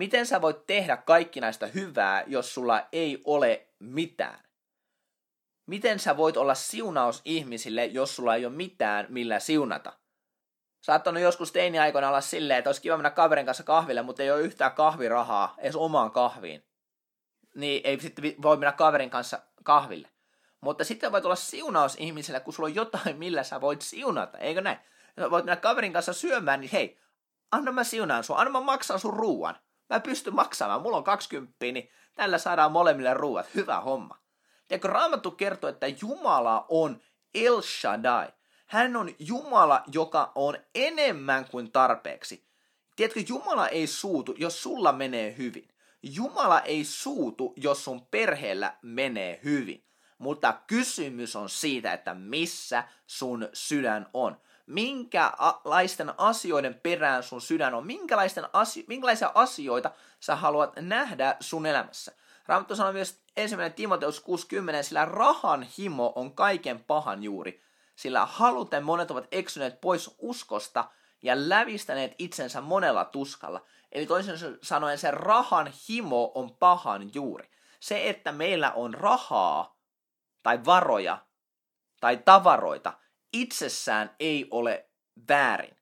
Miten 0.01 0.25
sä 0.25 0.41
voit 0.41 0.65
tehdä 0.67 0.97
kaikki 0.97 1.41
näistä 1.41 1.67
hyvää, 1.67 2.23
jos 2.27 2.53
sulla 2.53 2.87
ei 2.91 3.21
ole 3.25 3.67
mitään? 3.79 4.39
Miten 5.65 5.99
sä 5.99 6.17
voit 6.17 6.37
olla 6.37 6.55
siunaus 6.55 7.21
ihmisille, 7.25 7.85
jos 7.85 8.15
sulla 8.15 8.35
ei 8.35 8.45
ole 8.45 8.53
mitään, 8.53 9.05
millä 9.09 9.39
siunata? 9.39 9.93
Saattanut 10.81 11.23
joskus 11.23 11.51
teini-aikoina 11.51 12.07
olla 12.07 12.21
silleen, 12.21 12.57
että 12.57 12.69
olisi 12.69 12.81
kiva 12.81 12.97
mennä 12.97 13.09
kaverin 13.09 13.45
kanssa 13.45 13.63
kahville, 13.63 14.01
mutta 14.01 14.23
ei 14.23 14.31
ole 14.31 14.41
yhtään 14.41 14.71
kahvirahaa 14.71 15.55
edes 15.57 15.75
omaan 15.75 16.11
kahviin. 16.11 16.63
Niin 17.55 17.81
ei 17.83 17.99
sitten 17.99 18.35
voi 18.41 18.57
mennä 18.57 18.71
kaverin 18.71 19.09
kanssa 19.09 19.39
kahville. 19.63 20.09
Mutta 20.61 20.83
sitten 20.83 21.11
voit 21.11 21.25
olla 21.25 21.35
siunaus 21.35 21.95
ihmiselle, 21.99 22.39
kun 22.39 22.53
sulla 22.53 22.69
on 22.69 22.75
jotain, 22.75 23.17
millä 23.17 23.43
sä 23.43 23.61
voit 23.61 23.81
siunata, 23.81 24.37
eikö 24.37 24.61
näin? 24.61 24.79
Voit 25.29 25.45
mennä 25.45 25.61
kaverin 25.61 25.93
kanssa 25.93 26.13
syömään, 26.13 26.61
niin 26.61 26.71
hei, 26.71 26.99
anna 27.51 27.71
mä 27.71 27.83
siunaan 27.83 28.23
sun, 28.23 28.37
anna 28.37 28.51
mä 28.51 28.61
maksan 28.61 28.99
sun 28.99 29.13
ruuan. 29.13 29.55
Mä 29.91 29.99
pystyn 29.99 30.35
maksamaan, 30.35 30.81
mulla 30.81 30.97
on 30.97 31.03
20, 31.03 31.55
niin 31.61 31.89
tällä 32.15 32.37
saadaan 32.37 32.71
molemmille 32.71 33.13
ruuat. 33.13 33.55
Hyvä 33.55 33.79
homma. 33.79 34.17
Tiedätkö, 34.67 34.87
Raamattu 34.87 35.31
kertoo, 35.31 35.69
että 35.69 35.87
Jumala 35.87 36.65
on 36.69 37.01
El 37.33 37.61
Shaddai. 37.61 38.27
Hän 38.67 38.95
on 38.95 39.09
Jumala, 39.19 39.83
joka 39.93 40.31
on 40.35 40.57
enemmän 40.75 41.45
kuin 41.45 41.71
tarpeeksi. 41.71 42.47
Tiedätkö, 42.95 43.23
Jumala 43.27 43.67
ei 43.67 43.87
suutu, 43.87 44.35
jos 44.37 44.63
sulla 44.63 44.91
menee 44.91 45.37
hyvin. 45.37 45.67
Jumala 46.03 46.59
ei 46.59 46.85
suutu, 46.85 47.53
jos 47.55 47.83
sun 47.83 48.05
perheellä 48.05 48.77
menee 48.81 49.39
hyvin. 49.43 49.83
Mutta 50.17 50.53
kysymys 50.67 51.35
on 51.35 51.49
siitä, 51.49 51.93
että 51.93 52.13
missä 52.13 52.83
sun 53.07 53.49
sydän 53.53 54.09
on. 54.13 54.37
Minkälaisten 54.71 56.13
asioiden 56.17 56.73
perään 56.83 57.23
sun 57.23 57.41
sydän 57.41 57.73
on. 57.73 57.87
Minkälaisten 57.87 58.45
asio- 58.53 58.83
minkälaisia 58.87 59.31
asioita 59.35 59.91
sä 60.19 60.35
haluat 60.35 60.73
nähdä 60.75 61.35
sun 61.39 61.65
elämässä. 61.65 62.11
Raamattu 62.47 62.75
sanoo 62.75 62.93
myös 62.93 63.21
ensimmäinen 63.37 63.73
Timoteus 63.73 64.19
60, 64.19 64.83
sillä 64.83 65.05
rahan 65.05 65.67
himo 65.77 66.13
on 66.15 66.35
kaiken 66.35 66.83
pahan 66.83 67.23
juuri. 67.23 67.61
Sillä 67.95 68.25
haluten 68.25 68.83
monet 68.83 69.11
ovat 69.11 69.27
eksyneet 69.31 69.81
pois 69.81 70.15
uskosta 70.19 70.85
ja 71.21 71.49
lävistäneet 71.49 72.15
itsensä 72.19 72.61
monella 72.61 73.05
tuskalla. 73.05 73.65
Eli 73.91 74.05
toisin 74.05 74.35
sanoen 74.61 74.97
se 74.97 75.11
rahan 75.11 75.73
himo 75.89 76.31
on 76.35 76.55
pahan 76.55 77.11
juuri. 77.13 77.49
Se, 77.79 78.09
että 78.09 78.31
meillä 78.31 78.71
on 78.71 78.93
rahaa 78.93 79.75
tai 80.43 80.65
varoja 80.65 81.17
tai 82.01 82.17
tavaroita, 82.17 82.93
itsessään 83.33 84.15
ei 84.19 84.47
ole 84.51 84.85
väärin. 85.29 85.77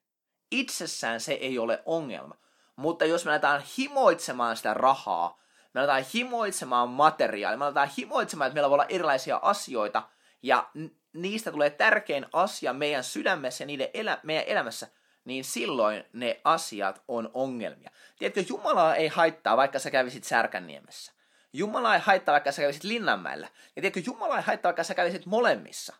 Itsessään 0.50 1.20
se 1.20 1.32
ei 1.32 1.58
ole 1.58 1.82
ongelma. 1.86 2.36
Mutta 2.76 3.04
jos 3.04 3.24
me 3.24 3.30
aletaan 3.30 3.62
himoitsemaan 3.78 4.56
sitä 4.56 4.74
rahaa, 4.74 5.40
me 5.74 5.80
aletaan 5.80 6.04
himoitsemaan 6.14 6.88
materiaalia, 6.88 7.58
me 7.58 7.64
aletaan 7.64 7.90
himoitsemaan, 7.98 8.46
että 8.46 8.54
meillä 8.54 8.70
voi 8.70 8.74
olla 8.74 8.86
erilaisia 8.88 9.40
asioita, 9.42 10.02
ja 10.42 10.70
niistä 11.12 11.52
tulee 11.52 11.70
tärkein 11.70 12.26
asia 12.32 12.72
meidän 12.72 13.04
sydämessä 13.04 13.62
ja 13.62 13.66
niiden 13.66 13.88
elä, 13.94 14.18
meidän 14.22 14.44
elämässä, 14.46 14.88
niin 15.24 15.44
silloin 15.44 16.04
ne 16.12 16.40
asiat 16.44 17.02
on 17.08 17.30
ongelmia. 17.34 17.90
Tiedätkö, 18.18 18.44
Jumalaa 18.48 18.96
ei 18.96 19.08
haittaa, 19.08 19.56
vaikka 19.56 19.78
sä 19.78 19.90
kävisit 19.90 20.24
Särkänniemessä. 20.24 21.12
Jumala 21.52 21.94
ei 21.94 22.00
haittaa, 22.00 22.32
vaikka 22.32 22.52
sä 22.52 22.62
kävisit 22.62 22.84
Linnanmäellä. 22.84 23.48
Ja 23.76 23.82
tiedätkö, 23.82 24.02
Jumala 24.06 24.36
ei 24.36 24.42
haittaa, 24.42 24.68
vaikka 24.68 24.84
sä 24.84 24.94
kävisit 24.94 25.26
molemmissa. 25.26 25.96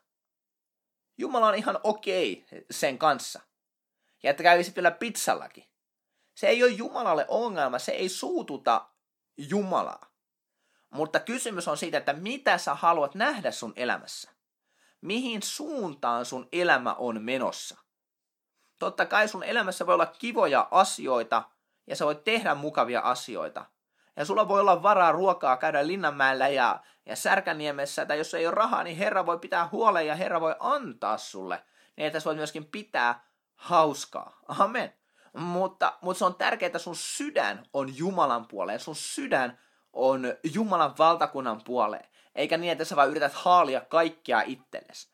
Jumala 1.20 1.48
on 1.48 1.54
ihan 1.54 1.78
okei 1.83 2.44
okay 2.46 2.64
sen 2.70 2.98
kanssa. 2.98 3.40
Ja 4.22 4.30
että 4.30 4.42
kävisit 4.42 4.76
vielä 4.76 4.90
pizzallakin. 4.90 5.64
Se 6.35 6.48
ei 6.48 6.62
ole 6.62 6.70
Jumalalle 6.70 7.24
ongelma, 7.28 7.78
se 7.78 7.92
ei 7.92 8.09
suututa 8.09 8.88
Jumalaa. 9.37 10.11
Mutta 10.90 11.20
kysymys 11.20 11.68
on 11.68 11.76
siitä, 11.76 11.98
että 11.98 12.12
mitä 12.12 12.59
sä 12.59 12.74
haluat 12.74 13.14
nähdä 13.14 13.50
sun 13.50 13.72
elämässä. 13.76 14.30
Mihin 15.00 15.42
suuntaan 15.42 16.24
sun 16.24 16.48
elämä 16.52 16.94
on 16.94 17.22
menossa. 17.22 17.76
Totta 18.78 19.06
kai 19.06 19.28
sun 19.28 19.42
elämässä 19.42 19.87
voi 19.87 19.94
olla 19.94 20.06
kivoja 20.06 20.68
asioita 20.70 21.42
ja 21.87 21.96
sä 21.96 22.06
voit 22.06 22.24
tehdä 22.24 22.54
mukavia 22.54 23.00
asioita. 23.00 23.66
Ja 24.20 24.24
sulla 24.26 24.48
voi 24.48 24.61
olla 24.61 24.83
varaa 24.83 25.12
ruokaa 25.12 25.56
käydä 25.56 25.87
Linnanmäellä 25.87 26.48
ja, 26.48 26.80
ja 27.06 27.16
Särkäniemessä, 27.16 28.06
tai 28.06 28.18
jos 28.18 28.35
ei 28.35 28.46
ole 28.46 28.54
rahaa, 28.54 28.83
niin 28.83 28.96
Herra 28.96 29.26
voi 29.26 29.38
pitää 29.38 29.68
huolen 29.72 30.06
ja 30.06 30.14
Herra 30.14 30.40
voi 30.40 30.54
antaa 30.59 31.18
sulle, 31.18 31.62
niin 31.96 32.06
että 32.06 32.20
sä 32.20 32.24
voit 32.24 32.37
myöskin 32.37 32.64
pitää 32.64 33.24
hauskaa. 33.54 34.38
Amen. 34.48 34.94
Mutta, 35.38 35.98
mutta 36.00 36.18
se 36.18 36.24
on 36.24 36.35
tärkeää, 36.35 36.66
että 36.66 36.78
sun 36.78 36.96
sydän 36.96 37.66
on 37.72 37.96
Jumalan 37.96 38.48
puoleen, 38.48 38.80
sun 38.80 38.96
sydän 38.96 39.59
on 39.92 40.24
Jumalan 40.54 40.94
valtakunnan 40.98 41.64
puoleen. 41.64 42.09
Eikä 42.35 42.56
niin, 42.56 42.72
että 42.72 42.85
sä 42.85 42.96
vaan 42.96 43.11
yrität 43.11 43.33
haalia 43.33 43.80
kaikkea 43.80 44.42
itsellesi, 44.42 45.11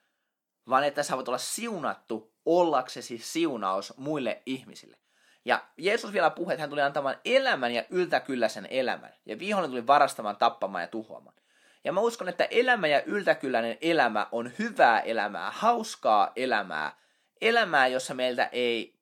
vaan 0.69 0.85
että 0.85 1.03
sä 1.03 1.16
voit 1.16 1.29
olla 1.29 1.38
siunattu 1.38 2.35
ollaksesi 2.47 3.19
siunaus 3.19 3.97
muille 3.97 4.42
ihmisille. 4.47 5.06
Ja 5.47 5.65
Jeesus 5.77 6.13
vielä 6.13 6.31
puhui, 6.31 6.53
että 6.53 6.63
hän 6.63 6.71
tuli 6.71 6.83
antamaan 6.83 7.17
elämän 7.25 7.75
ja 7.75 7.85
yltäkylläisen 7.91 8.67
elämän. 8.71 9.15
Ja 9.27 9.39
vihollinen 9.39 9.71
tuli 9.71 9.87
varastamaan, 9.87 10.37
tappamaan 10.37 10.83
ja 10.83 10.89
tuhoamaan. 10.89 11.37
Ja 11.85 11.93
mä 11.93 12.01
uskon, 12.01 12.29
että 12.29 12.45
elämä 12.45 12.87
ja 12.87 13.03
yltäkylläinen 13.03 13.79
elämä 13.81 14.27
on 14.33 14.53
hyvää 14.59 15.01
elämää, 15.01 15.51
hauskaa 15.51 16.33
elämää, 16.37 16.99
elämää, 17.41 17.87
jossa 17.87 18.15
meiltä 18.15 18.49
ei 18.53 18.99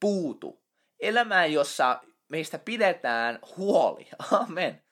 puutu, 0.00 0.62
elämää, 1.00 1.46
jossa 1.46 2.00
meistä 2.28 2.58
pidetään 2.58 3.38
huoli. 3.56 4.08
Amen. 4.42 4.82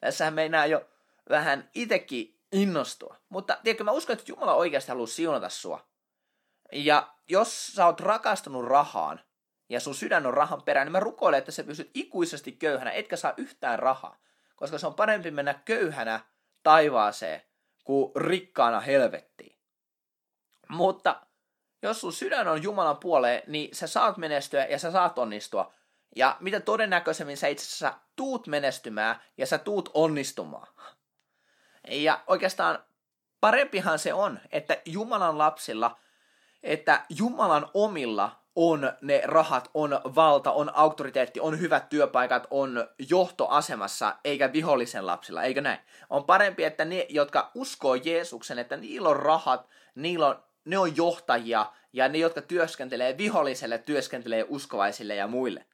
Tässähän 0.00 0.34
meinaa 0.34 0.66
jo 0.66 0.88
vähän 1.30 1.70
itekin 1.74 2.40
innostua. 2.52 3.16
Mutta 3.28 3.58
tiedätkö, 3.62 3.84
mä 3.84 3.90
uskon, 3.90 4.14
että 4.14 4.32
Jumala 4.32 4.54
oikeasti 4.54 4.88
haluaa 4.88 5.06
siunata 5.06 5.48
sua. 5.48 5.86
Ja 6.72 7.14
jos 7.28 7.66
sä 7.66 7.86
oot 7.86 8.00
rakastunut 8.00 8.64
rahaan, 8.64 9.20
ja 9.72 9.80
sun 9.80 9.94
sydän 9.94 10.26
on 10.26 10.34
rahan 10.34 10.62
perään, 10.62 10.86
niin 10.86 10.92
mä 10.92 11.00
rukoilen, 11.00 11.38
että 11.38 11.52
sä 11.52 11.64
pysyt 11.64 11.90
ikuisesti 11.94 12.52
köyhänä, 12.52 12.90
etkä 12.90 13.16
saa 13.16 13.34
yhtään 13.36 13.78
rahaa. 13.78 14.16
Koska 14.56 14.78
se 14.78 14.86
on 14.86 14.94
parempi 14.94 15.30
mennä 15.30 15.54
köyhänä 15.54 16.20
taivaaseen 16.62 17.42
kuin 17.84 18.12
rikkaana 18.16 18.80
helvettiin. 18.80 19.58
Mutta 20.68 21.26
jos 21.82 22.00
sun 22.00 22.12
sydän 22.12 22.48
on 22.48 22.62
Jumalan 22.62 22.96
puoleen, 22.96 23.42
niin 23.46 23.76
sä 23.76 23.86
saat 23.86 24.16
menestyä 24.16 24.64
ja 24.64 24.78
sä 24.78 24.90
saat 24.90 25.18
onnistua. 25.18 25.72
Ja 26.16 26.36
mitä 26.40 26.60
todennäköisemmin 26.60 27.36
sä 27.36 27.48
itse 27.48 27.64
asiassa 27.64 27.94
tuut 28.16 28.46
menestymään 28.46 29.22
ja 29.36 29.46
sä 29.46 29.58
tuut 29.58 29.90
onnistumaan. 29.94 30.66
Ja 31.88 32.24
oikeastaan 32.26 32.84
parempihan 33.40 33.98
se 33.98 34.14
on, 34.14 34.40
että 34.52 34.76
Jumalan 34.84 35.38
lapsilla, 35.38 35.98
että 36.62 37.06
Jumalan 37.08 37.70
omilla 37.74 38.41
on 38.56 38.92
ne 39.00 39.22
rahat, 39.24 39.70
on 39.74 40.00
valta, 40.04 40.52
on 40.52 40.76
auktoriteetti, 40.76 41.40
on 41.40 41.60
hyvät 41.60 41.88
työpaikat, 41.88 42.46
on 42.50 42.88
johtoasemassa, 43.10 44.16
eikä 44.24 44.52
vihollisen 44.52 45.06
lapsilla, 45.06 45.42
eikö 45.42 45.60
näin? 45.60 45.78
On 46.10 46.24
parempi, 46.24 46.64
että 46.64 46.84
ne, 46.84 47.06
jotka 47.08 47.50
uskoo 47.54 47.94
Jeesuksen, 47.94 48.58
että 48.58 48.76
niillä 48.76 49.08
on 49.08 49.16
rahat, 49.16 49.68
niillä 49.94 50.26
on, 50.26 50.42
ne 50.64 50.78
on 50.78 50.96
johtajia, 50.96 51.66
ja 51.92 52.08
ne, 52.08 52.18
jotka 52.18 52.42
työskentelee 52.42 53.18
viholliselle, 53.18 53.78
työskentelee 53.78 54.44
uskovaisille 54.48 55.14
ja 55.14 55.26
muille. 55.26 55.66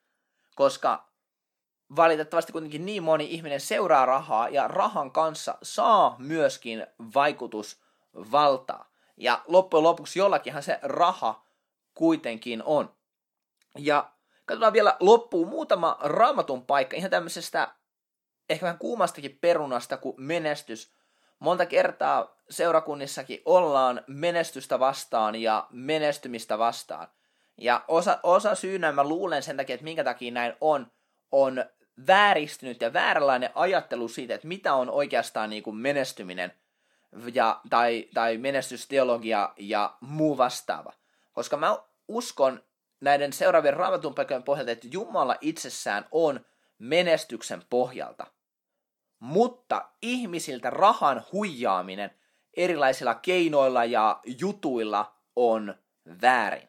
Koska 0.54 1.08
valitettavasti 1.96 2.52
kuitenkin 2.52 2.86
niin 2.86 3.02
moni 3.02 3.24
ihminen 3.30 3.60
seuraa 3.60 4.06
rahaa, 4.06 4.48
ja 4.48 4.68
rahan 4.68 5.10
kanssa 5.10 5.58
saa 5.62 6.16
myöskin 6.18 6.86
vaikutusvaltaa. 7.14 8.88
Ja 9.16 9.42
loppujen 9.46 9.84
lopuksi 9.84 10.18
jollakinhan 10.18 10.62
se 10.62 10.78
raha 10.82 11.47
kuitenkin 11.98 12.62
on. 12.62 12.94
Ja 13.78 14.10
katsotaan 14.46 14.72
vielä 14.72 14.96
loppuun 15.00 15.48
muutama 15.48 15.98
raamatun 16.00 16.66
paikka 16.66 16.96
ihan 16.96 17.10
tämmöisestä 17.10 17.74
ehkä 18.48 18.64
vähän 18.64 18.78
kuumastakin 18.78 19.38
perunasta 19.40 19.96
kuin 19.96 20.14
menestys. 20.18 20.92
Monta 21.38 21.66
kertaa 21.66 22.36
seurakunnissakin 22.50 23.42
ollaan 23.44 24.04
menestystä 24.06 24.78
vastaan 24.78 25.36
ja 25.36 25.66
menestymistä 25.70 26.58
vastaan. 26.58 27.08
Ja 27.56 27.84
osa, 27.88 28.18
osa 28.22 28.54
syynä 28.54 28.92
mä 28.92 29.04
luulen 29.04 29.42
sen 29.42 29.56
takia, 29.56 29.74
että 29.74 29.84
minkä 29.84 30.04
takia 30.04 30.32
näin 30.32 30.54
on, 30.60 30.86
on 31.32 31.64
vääristynyt 32.06 32.80
ja 32.80 32.92
vääränlainen 32.92 33.50
ajattelu 33.54 34.08
siitä, 34.08 34.34
että 34.34 34.48
mitä 34.48 34.74
on 34.74 34.90
oikeastaan 34.90 35.50
niin 35.50 35.62
kuin 35.62 35.76
menestyminen 35.76 36.52
ja, 37.34 37.60
tai, 37.70 38.08
tai 38.14 38.36
menestysteologia 38.36 39.52
ja 39.56 39.96
muu 40.00 40.38
vastaava. 40.38 40.92
Koska 41.38 41.56
mä 41.56 41.78
uskon 42.08 42.62
näiden 43.00 43.32
seuraavien 43.32 43.74
raamatun 43.74 44.14
paikkojen 44.14 44.42
pohjalta, 44.42 44.70
että 44.70 44.88
Jumala 44.90 45.36
itsessään 45.40 46.06
on 46.10 46.40
menestyksen 46.78 47.62
pohjalta. 47.70 48.26
Mutta 49.18 49.88
ihmisiltä 50.02 50.70
rahan 50.70 51.24
huijaaminen 51.32 52.10
erilaisilla 52.56 53.14
keinoilla 53.14 53.84
ja 53.84 54.20
jutuilla 54.24 55.14
on 55.36 55.74
väärin. 56.22 56.68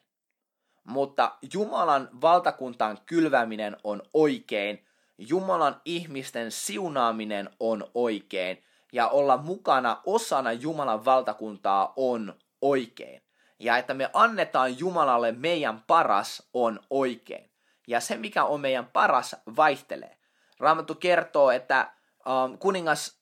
Mutta 0.84 1.38
Jumalan 1.54 2.10
valtakuntaan 2.22 2.98
kylväminen 3.06 3.78
on 3.84 4.02
oikein, 4.14 4.86
Jumalan 5.18 5.82
ihmisten 5.86 6.52
siunaaminen 6.52 7.50
on 7.60 7.92
oikein, 7.94 8.64
ja 8.94 9.08
olla 9.08 9.38
mukana 9.38 10.02
osana 10.06 10.54
Jumalan 10.54 11.06
valtakuntaa 11.06 11.94
on 11.96 12.34
oikein 12.62 13.29
ja 13.60 13.78
että 13.78 13.94
me 13.94 14.10
annetaan 14.14 14.80
Jumalalle 14.80 15.32
meidän 15.32 15.84
paras 15.88 16.50
on 16.54 16.80
oikein. 16.90 17.52
Ja 17.88 18.00
se, 18.00 18.18
mikä 18.18 18.44
on 18.44 18.62
meidän 18.62 18.86
paras, 18.86 19.36
vaihtelee. 19.56 20.18
Raamattu 20.60 20.96
kertoo, 20.96 21.52
että 21.52 21.92
um, 22.26 22.58
kuningas, 22.58 23.20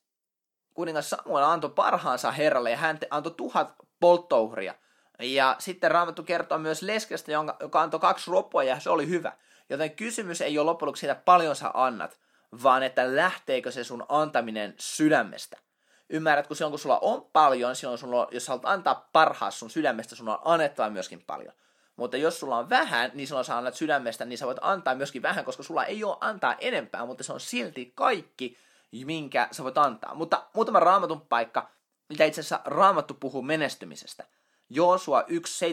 kuningas 0.73 1.10
Samuel 1.10 1.43
antoi 1.43 1.69
parhaansa 1.69 2.32
Herralle 2.32 2.71
ja 2.71 2.78
hän 2.78 3.00
antoi 3.10 3.34
tuhat 3.38 3.76
polttouhria. 4.00 4.73
Ja 5.19 5.56
sitten 5.60 5.91
Raamattu 5.91 6.23
kertoo 6.23 6.58
myös 6.58 6.82
leskestä, 6.82 7.32
joka 7.60 7.82
antoi 7.82 8.00
kaksi 8.00 8.32
roppua 8.32 8.63
ja 8.63 8.80
se 8.80 8.89
oli 8.89 9.10
hyvä. 9.10 9.32
Joten 9.69 9.95
kysymys 9.95 10.41
ei 10.41 10.60
ole 10.60 10.65
loppujen 10.65 10.88
lopuksi 10.88 11.00
siitä, 11.00 11.15
paljon 11.15 11.56
sä 11.56 11.71
annat, 11.73 12.19
vaan 12.63 12.84
että 12.84 13.15
lähteekö 13.15 13.71
se 13.71 13.84
sun 13.84 14.06
antaminen 14.10 14.76
sydämestä 14.78 15.58
ymmärrät, 16.10 16.48
kun 16.48 16.56
silloin 16.56 16.72
kun 16.72 16.80
sulla 16.80 17.00
on 17.00 17.26
paljon, 17.34 17.76
silloin 17.76 17.98
sulla, 17.98 18.28
jos 18.32 18.48
haluat 18.48 18.65
antaa 18.65 19.10
parhaas 19.13 19.60
sun 19.60 19.70
sydämestä, 19.70 20.15
sun 20.15 20.30
on 20.30 20.39
annettava 20.43 20.89
myöskin 20.89 21.24
paljon. 21.28 21.54
Mutta 21.96 22.17
jos 22.17 22.39
sulla 22.39 22.58
on 22.58 22.70
vähän, 22.70 23.12
niin 23.13 23.28
silloin 23.28 23.46
sä 23.46 23.58
annat 23.58 23.76
sydämestä, 23.76 24.26
niin 24.26 24.38
sä 24.38 24.46
voit 24.46 24.58
antaa 24.62 24.96
myöskin 24.96 25.22
vähän, 25.22 25.46
koska 25.46 25.63
sulla 25.63 25.86
ei 25.86 26.04
ole 26.04 26.17
antaa 26.22 26.56
enempää, 26.60 27.06
mutta 27.06 27.24
se 27.24 27.34
on 27.34 27.39
silti 27.39 27.91
kaikki, 27.96 28.58
minkä 29.06 29.48
sä 29.52 29.63
voit 29.63 29.78
antaa. 29.78 30.15
Mutta 30.15 30.43
muutama 30.54 30.80
raamatun 30.80 31.22
paikka, 31.22 31.70
mitä 32.10 32.26
itse 32.26 32.41
asiassa 32.41 32.62
raamattu 32.65 33.13
puhuu 33.13 33.41
menestymisestä. 33.41 34.24
Joosua 34.70 35.24
1, 35.28 35.65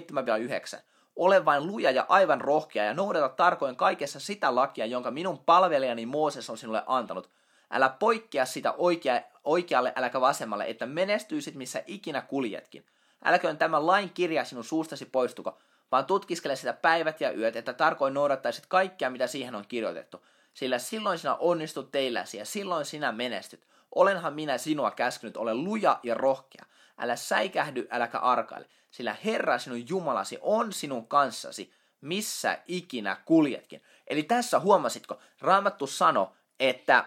7-9. 0.76 0.80
Ole 1.16 1.44
vain 1.44 1.66
luja 1.66 1.90
ja 1.90 2.06
aivan 2.08 2.40
rohkea 2.40 2.84
ja 2.84 2.94
noudata 2.94 3.28
tarkoin 3.28 3.76
kaikessa 3.76 4.20
sitä 4.20 4.54
lakia, 4.54 4.86
jonka 4.86 5.10
minun 5.10 5.38
palvelijani 5.38 6.06
Mooses 6.06 6.50
on 6.50 6.58
sinulle 6.58 6.82
antanut– 6.86 7.30
Älä 7.74 7.88
poikkea 7.88 8.46
sitä 8.46 8.72
oikea, 8.72 9.20
oikealle 9.44 9.92
äläkä 9.96 10.20
vasemmalle, 10.20 10.64
että 10.68 10.86
menestyisit 10.86 11.54
missä 11.54 11.82
ikinä 11.86 12.20
kuljetkin. 12.20 12.86
Älköön 13.24 13.58
tämän 13.58 13.86
lain 13.86 14.10
kirja 14.10 14.44
sinun 14.44 14.64
suustasi 14.64 15.04
poistuko, 15.04 15.58
vaan 15.92 16.06
tutkiskele 16.06 16.56
sitä 16.56 16.72
päivät 16.72 17.20
ja 17.20 17.32
yöt, 17.32 17.56
että 17.56 17.72
tarkoin 17.72 18.14
noudattaisit 18.14 18.66
kaikkea, 18.66 19.10
mitä 19.10 19.26
siihen 19.26 19.54
on 19.54 19.64
kirjoitettu. 19.68 20.26
Sillä 20.54 20.78
silloin 20.78 21.18
sinä 21.18 21.34
onnistut 21.34 21.90
teilläsi 21.90 22.38
ja 22.38 22.44
silloin 22.44 22.84
sinä 22.84 23.12
menestyt. 23.12 23.66
Olenhan 23.94 24.34
minä 24.34 24.58
sinua 24.58 24.90
käskynyt, 24.90 25.36
ole 25.36 25.54
luja 25.54 26.00
ja 26.02 26.14
rohkea. 26.14 26.64
Älä 26.98 27.16
säikähdy, 27.16 27.88
äläkä 27.90 28.18
arkaile, 28.18 28.68
sillä 28.90 29.16
Herra 29.24 29.58
sinun 29.58 29.88
Jumalasi 29.88 30.38
on 30.40 30.72
sinun 30.72 31.08
kanssasi, 31.08 31.72
missä 32.00 32.58
ikinä 32.66 33.16
kuljetkin. 33.24 33.82
Eli 34.06 34.22
tässä 34.22 34.58
huomasitko, 34.58 35.18
Raamattu 35.40 35.86
sano, 35.86 36.32
että 36.60 37.04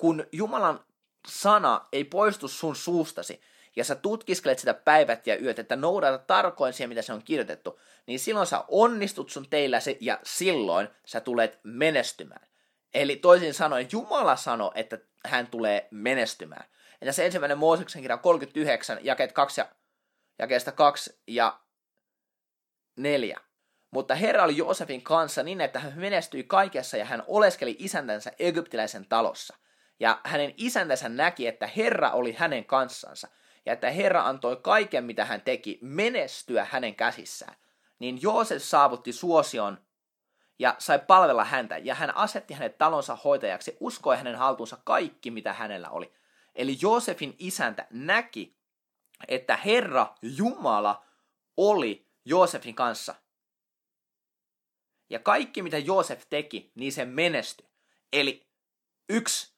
kun 0.00 0.26
Jumalan 0.32 0.80
sana 1.28 1.88
ei 1.92 2.04
poistu 2.04 2.48
sun 2.48 2.76
suustasi, 2.76 3.40
ja 3.76 3.84
sä 3.84 3.94
tutkiskelet 3.94 4.58
sitä 4.58 4.74
päivät 4.74 5.26
ja 5.26 5.40
yöt, 5.40 5.58
että 5.58 5.76
noudata 5.76 6.18
tarkoin 6.18 6.72
siihen, 6.72 6.88
mitä 6.88 7.02
se 7.02 7.12
on 7.12 7.22
kirjoitettu, 7.22 7.80
niin 8.06 8.18
silloin 8.18 8.46
sä 8.46 8.64
onnistut 8.68 9.30
sun 9.30 9.46
teilläsi 9.50 9.98
ja 10.00 10.18
silloin 10.22 10.88
sä 11.04 11.20
tulet 11.20 11.60
menestymään. 11.62 12.46
Eli 12.94 13.16
toisin 13.16 13.54
sanoen 13.54 13.88
Jumala 13.92 14.36
sanoi, 14.36 14.70
että 14.74 14.98
hän 15.26 15.46
tulee 15.46 15.88
menestymään. 15.90 16.64
Ja 17.00 17.04
tässä 17.04 17.24
ensimmäinen 17.24 17.58
Mooseksen 17.58 18.02
kirja 18.02 18.16
39, 18.16 18.98
jakeet 19.02 19.32
2 19.32 19.60
ja, 19.60 19.68
jakeesta 20.38 20.72
2 20.72 21.20
ja 21.26 21.60
4. 22.96 23.40
Mutta 23.90 24.14
Herra 24.14 24.44
oli 24.44 24.56
Joosefin 24.56 25.02
kanssa 25.02 25.42
niin, 25.42 25.60
että 25.60 25.78
hän 25.78 25.92
menestyi 25.96 26.44
kaikessa 26.44 26.96
ja 26.96 27.04
hän 27.04 27.24
oleskeli 27.26 27.76
isäntänsä 27.78 28.32
egyptiläisen 28.38 29.06
talossa. 29.08 29.56
Ja 30.00 30.20
hänen 30.24 30.54
isäntänsä 30.56 31.08
näki, 31.08 31.46
että 31.46 31.66
Herra 31.66 32.10
oli 32.10 32.32
hänen 32.32 32.64
kanssansa 32.64 33.28
ja 33.66 33.72
että 33.72 33.90
Herra 33.90 34.26
antoi 34.26 34.56
kaiken, 34.56 35.04
mitä 35.04 35.24
hän 35.24 35.40
teki, 35.40 35.78
menestyä 35.82 36.66
hänen 36.70 36.94
käsissään. 36.94 37.56
Niin 37.98 38.22
Joosef 38.22 38.62
saavutti 38.62 39.12
suosion 39.12 39.78
ja 40.58 40.74
sai 40.78 40.98
palvella 40.98 41.44
häntä, 41.44 41.78
ja 41.78 41.94
hän 41.94 42.16
asetti 42.16 42.54
hänet 42.54 42.78
talonsa 42.78 43.16
hoitajaksi, 43.24 43.76
uskoi 43.80 44.16
hänen 44.16 44.36
haltuunsa 44.36 44.78
kaikki, 44.84 45.30
mitä 45.30 45.52
hänellä 45.52 45.90
oli. 45.90 46.12
Eli 46.54 46.76
Joosefin 46.82 47.36
isäntä 47.38 47.86
näki, 47.90 48.56
että 49.28 49.56
Herra 49.56 50.14
Jumala 50.22 51.04
oli 51.56 52.08
Joosefin 52.24 52.74
kanssa. 52.74 53.14
Ja 55.10 55.18
kaikki, 55.18 55.62
mitä 55.62 55.78
Joosef 55.78 56.22
teki, 56.30 56.72
niin 56.74 56.92
se 56.92 57.04
menestyi. 57.04 57.68
Eli 58.12 58.46
yksi, 59.08 59.54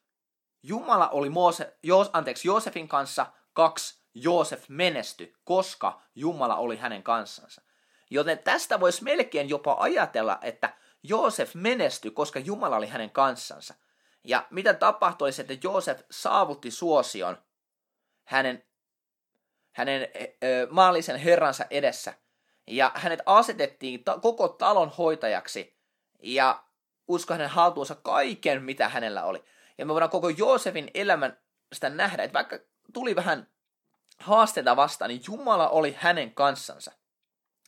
Jumala 0.62 1.08
oli 1.08 1.28
Moose, 1.28 1.76
Joos, 1.82 2.10
anteeksi, 2.12 2.48
Joosefin 2.48 2.88
kanssa. 2.88 3.26
Kaksi, 3.52 4.02
Joosef 4.14 4.68
menestyi, 4.68 5.34
koska 5.44 6.02
Jumala 6.14 6.56
oli 6.56 6.76
hänen 6.76 7.02
kanssansa. 7.02 7.62
Joten 8.10 8.38
tästä 8.38 8.80
voisi 8.80 9.04
melkein 9.04 9.48
jopa 9.48 9.76
ajatella, 9.78 10.38
että 10.42 10.74
Joosef 11.02 11.54
menestyi, 11.54 12.10
koska 12.10 12.38
Jumala 12.38 12.76
oli 12.76 12.86
hänen 12.86 13.10
kanssansa. 13.10 13.74
Ja 14.24 14.46
mitä 14.50 14.74
tapahtui, 14.74 15.30
että 15.40 15.54
Joosef 15.62 16.00
saavutti 16.10 16.70
suosion 16.70 17.38
hänen, 18.24 18.64
hänen 19.72 20.08
ö, 20.44 20.68
maallisen 20.70 21.16
herransa 21.16 21.64
edessä. 21.70 22.14
Ja 22.66 22.92
hänet 22.94 23.20
asetettiin 23.26 24.04
ta- 24.04 24.18
koko 24.18 24.48
talon 24.48 24.92
hoitajaksi 24.98 25.78
ja 26.22 26.64
usko 27.08 27.34
hänen 27.34 27.50
haltuunsa 27.50 27.94
kaiken, 27.94 28.62
mitä 28.62 28.88
hänellä 28.88 29.24
oli. 29.24 29.44
Ja 29.78 29.86
me 29.86 29.92
voidaan 29.92 30.10
koko 30.10 30.28
Joosefin 30.28 30.90
elämän 30.94 31.38
sitä 31.72 31.88
nähdä, 31.88 32.22
että 32.22 32.34
vaikka 32.34 32.58
tuli 32.92 33.16
vähän 33.16 33.46
haasteita 34.18 34.76
vastaan, 34.76 35.08
niin 35.08 35.22
Jumala 35.26 35.68
oli 35.68 35.96
hänen 35.98 36.34
kanssansa. 36.34 36.92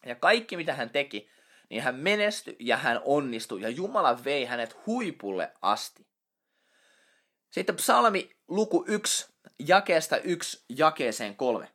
Ja 0.07 0.15
kaikki, 0.15 0.57
mitä 0.57 0.75
hän 0.75 0.91
teki, 0.91 1.29
niin 1.71 1.83
hän 1.83 1.95
menestyi 1.95 2.57
ja 2.61 2.77
hän 2.77 3.01
onnistui 3.05 3.63
ja 3.63 3.69
Jumala 3.69 4.25
vei 4.25 4.45
hänet 4.45 4.87
huipulle 4.87 5.53
asti. 5.63 6.07
Sitten 7.51 7.77
psalmi 7.77 8.37
luku 8.49 8.85
1, 8.89 9.35
jakeesta 9.59 10.17
1 10.17 10.65
jakeeseen 10.69 11.37
3. 11.37 11.69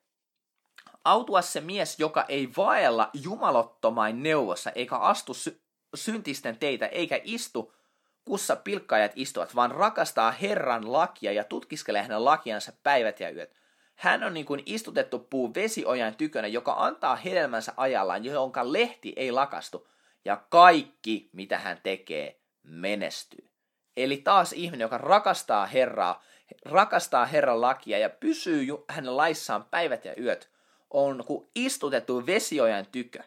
Autua 1.03 1.41
se 1.41 1.61
mies, 1.61 1.99
joka 1.99 2.25
ei 2.29 2.49
vaella 2.57 3.09
jumalottomain 3.13 4.23
neuvossa, 4.23 4.71
eikä 4.71 4.95
astu 4.95 5.33
sy- 5.33 5.61
syntisten 5.95 6.57
teitä, 6.57 6.87
eikä 6.87 7.19
istu 7.23 7.73
kussa 8.29 8.55
pilkkaajat 8.55 9.11
istuvat, 9.15 9.55
vaan 9.55 9.71
rakastaa 9.71 10.31
Herran 10.31 10.91
lakia 10.91 11.31
ja 11.31 11.43
tutkiskelee 11.43 12.01
hänen 12.01 12.25
lakiansa 12.25 12.71
päivät 12.83 13.19
ja 13.19 13.29
yöt. 13.29 13.55
Hän 13.95 14.23
on 14.23 14.33
niin 14.33 14.45
kuin 14.45 14.63
istutettu 14.65 15.19
puu 15.19 15.53
vesiojan 15.53 16.15
tykönä, 16.15 16.47
joka 16.47 16.73
antaa 16.77 17.15
hedelmänsä 17.15 17.73
ajallaan, 17.77 18.25
jonka 18.25 18.73
lehti 18.73 19.13
ei 19.15 19.31
lakastu, 19.31 19.87
ja 20.25 20.43
kaikki, 20.49 21.29
mitä 21.33 21.57
hän 21.57 21.79
tekee, 21.83 22.39
menestyy. 22.63 23.49
Eli 23.97 24.17
taas 24.17 24.53
ihminen, 24.53 24.85
joka 24.85 24.97
rakastaa 24.97 25.65
Herraa, 25.65 26.23
rakastaa 26.65 27.25
Herran 27.25 27.61
lakia 27.61 27.97
ja 27.97 28.09
pysyy 28.09 28.67
hänen 28.89 29.17
laissaan 29.17 29.63
päivät 29.63 30.05
ja 30.05 30.13
yöt, 30.21 30.49
on 30.89 31.23
kuin 31.27 31.47
istutettu 31.55 32.25
vesiojan 32.25 32.85
tykö. 32.91 33.23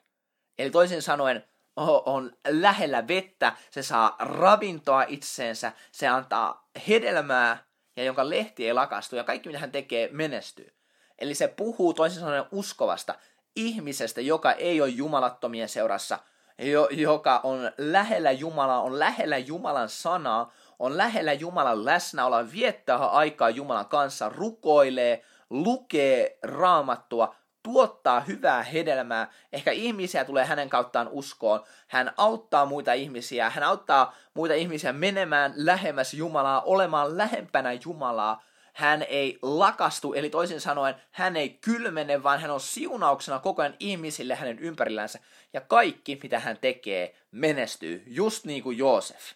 Eli 0.59 0.71
toisin 0.71 1.03
sanoen, 1.03 1.45
on 1.76 2.32
lähellä 2.48 3.08
vettä, 3.08 3.52
se 3.70 3.82
saa 3.82 4.16
ravintoa 4.18 5.04
itseensä, 5.08 5.72
se 5.92 6.08
antaa 6.08 6.68
hedelmää 6.88 7.64
ja 7.96 8.04
jonka 8.04 8.30
lehti 8.30 8.66
ei 8.66 8.72
lakastu 8.72 9.16
ja 9.16 9.24
kaikki 9.24 9.48
mitä 9.48 9.58
hän 9.58 9.72
tekee 9.72 10.08
menestyy. 10.12 10.72
Eli 11.18 11.35
se 11.35 11.48
puhuu 11.48 11.94
toisin 11.94 12.20
sanoen 12.20 12.44
uskovasta 12.52 13.14
ihmisestä, 13.56 14.20
joka 14.20 14.52
ei 14.52 14.80
ole 14.80 14.88
jumalattomien 14.88 15.68
seurassa, 15.68 16.18
jo, 16.58 16.88
joka 16.90 17.40
on 17.42 17.72
lähellä 17.78 18.30
Jumalaa, 18.30 18.82
on 18.82 18.98
lähellä 18.98 19.38
Jumalan 19.38 19.88
sanaa, 19.88 20.52
on 20.78 20.96
lähellä 20.96 21.32
Jumalan 21.32 21.85
läsnäoloa, 21.85 22.52
viettää 22.52 22.96
aikaa 22.96 23.50
Jumalan 23.50 23.88
kanssa, 23.88 24.28
rukoilee, 24.28 25.24
lukee 25.50 26.38
raamattua, 26.42 27.35
tuottaa 27.62 28.20
hyvää 28.20 28.62
hedelmää, 28.62 29.33
ehkä 29.53 29.70
ihmisiä 29.70 30.25
tulee 30.25 30.44
hänen 30.44 30.68
kauttaan 30.70 31.09
uskoon, 31.09 31.64
hän 31.88 32.12
auttaa 32.16 32.66
muita 32.66 32.92
ihmisiä, 32.92 33.51
hän 33.51 33.64
auttaa 33.64 34.14
muita 34.35 34.55
ihmisiä 34.55 34.92
menemään 34.92 35.53
lähemmäs 35.57 36.14
Jumalaa, 36.14 36.61
olemaan 36.61 37.18
lähempänä 37.18 37.72
Jumalaa, 37.85 38.42
hän 38.72 39.03
ei 39.03 39.38
lakastu, 39.42 40.12
eli 40.12 40.31
toisin 40.31 40.61
sanoen 40.61 40.94
hän 41.11 41.37
ei 41.37 41.51
kylmene, 41.51 42.22
vaan 42.22 42.40
hän 42.40 42.51
on 42.51 42.61
siunauksena 42.61 43.38
koko 43.38 43.62
ajan 43.62 43.77
ihmisille 43.81 44.35
hänen 44.35 44.59
ympärillänsä, 44.59 45.18
ja 45.53 45.61
kaikki 45.61 46.18
mitä 46.22 46.40
hän 46.40 46.59
tekee 46.61 47.16
menestyy, 47.31 48.03
just 48.07 48.44
niin 48.44 48.62
kuin 48.62 48.79
Joosef. 48.79 49.33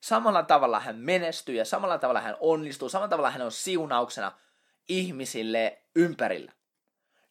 Samalla 0.00 0.42
tavalla 0.42 0.80
hän 0.80 0.96
menestyy 0.96 1.54
ja 1.54 1.64
samalla 1.64 1.98
tavalla 1.98 2.20
hän 2.20 2.36
onnistuu, 2.40 2.88
samalla 2.88 3.08
tavalla 3.08 3.30
hän 3.30 3.42
on 3.42 3.52
siunauksena 3.52 4.32
ihmisille 4.88 5.78
ympärillä. 5.96 6.52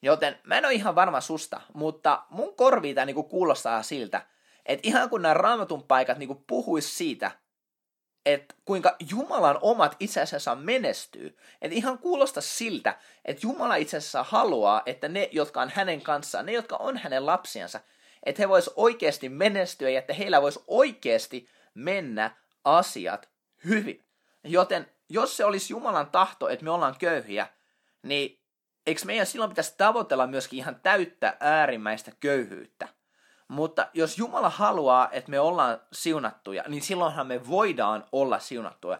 Joten 0.03 0.39
mä 0.43 0.57
en 0.57 0.65
ole 0.65 0.73
ihan 0.73 0.95
varma 0.95 1.21
susta, 1.21 1.61
mutta 1.73 2.23
mun 2.29 2.55
korviin 2.55 2.95
tämä 2.95 3.05
niinku 3.05 3.23
kuulostaa 3.23 3.83
siltä, 3.83 4.21
että 4.65 4.87
ihan 4.87 5.09
kun 5.09 5.21
nämä 5.21 5.33
raamatun 5.33 5.83
paikat 5.83 6.17
niinku 6.17 6.43
puhuis 6.47 6.97
siitä, 6.97 7.31
että 8.25 8.55
kuinka 8.65 8.95
Jumalan 9.09 9.59
omat 9.61 9.95
itse 9.99 10.21
asiassa 10.21 10.55
menestyy. 10.55 11.37
Että 11.61 11.77
ihan 11.77 11.97
kuulosta 11.97 12.41
siltä, 12.41 12.97
että 13.25 13.47
Jumala 13.47 13.75
itse 13.75 13.97
asiassa 13.97 14.23
haluaa, 14.23 14.81
että 14.85 15.07
ne, 15.07 15.29
jotka 15.31 15.61
on 15.61 15.71
hänen 15.75 16.01
kanssaan, 16.01 16.45
ne, 16.45 16.51
jotka 16.51 16.75
on 16.75 16.97
hänen 16.97 17.25
lapsiansa, 17.25 17.79
että 18.23 18.41
he 18.41 18.49
vois 18.49 18.71
oikeasti 18.75 19.29
menestyä 19.29 19.89
ja 19.89 19.99
että 19.99 20.13
heillä 20.13 20.41
voisi 20.41 20.63
oikeasti 20.67 21.49
mennä 21.73 22.35
asiat 22.63 23.29
hyvin. 23.65 24.03
Joten 24.43 24.87
jos 25.09 25.37
se 25.37 25.45
olisi 25.45 25.73
Jumalan 25.73 26.09
tahto, 26.11 26.49
että 26.49 26.65
me 26.65 26.71
ollaan 26.71 26.95
köyhiä, 26.99 27.47
niin 28.03 28.42
eikö 28.87 29.01
meidän 29.05 29.25
silloin 29.25 29.51
pitäisi 29.51 29.75
tavoitella 29.77 30.27
myöskin 30.27 30.59
ihan 30.59 30.79
täyttä 30.83 31.37
äärimmäistä 31.39 32.11
köyhyyttä? 32.19 32.87
Mutta 33.47 33.87
jos 33.93 34.17
Jumala 34.17 34.49
haluaa, 34.49 35.09
että 35.11 35.31
me 35.31 35.39
ollaan 35.39 35.81
siunattuja, 35.91 36.63
niin 36.67 36.81
silloinhan 36.81 37.27
me 37.27 37.47
voidaan 37.47 38.05
olla 38.11 38.39
siunattuja. 38.39 38.99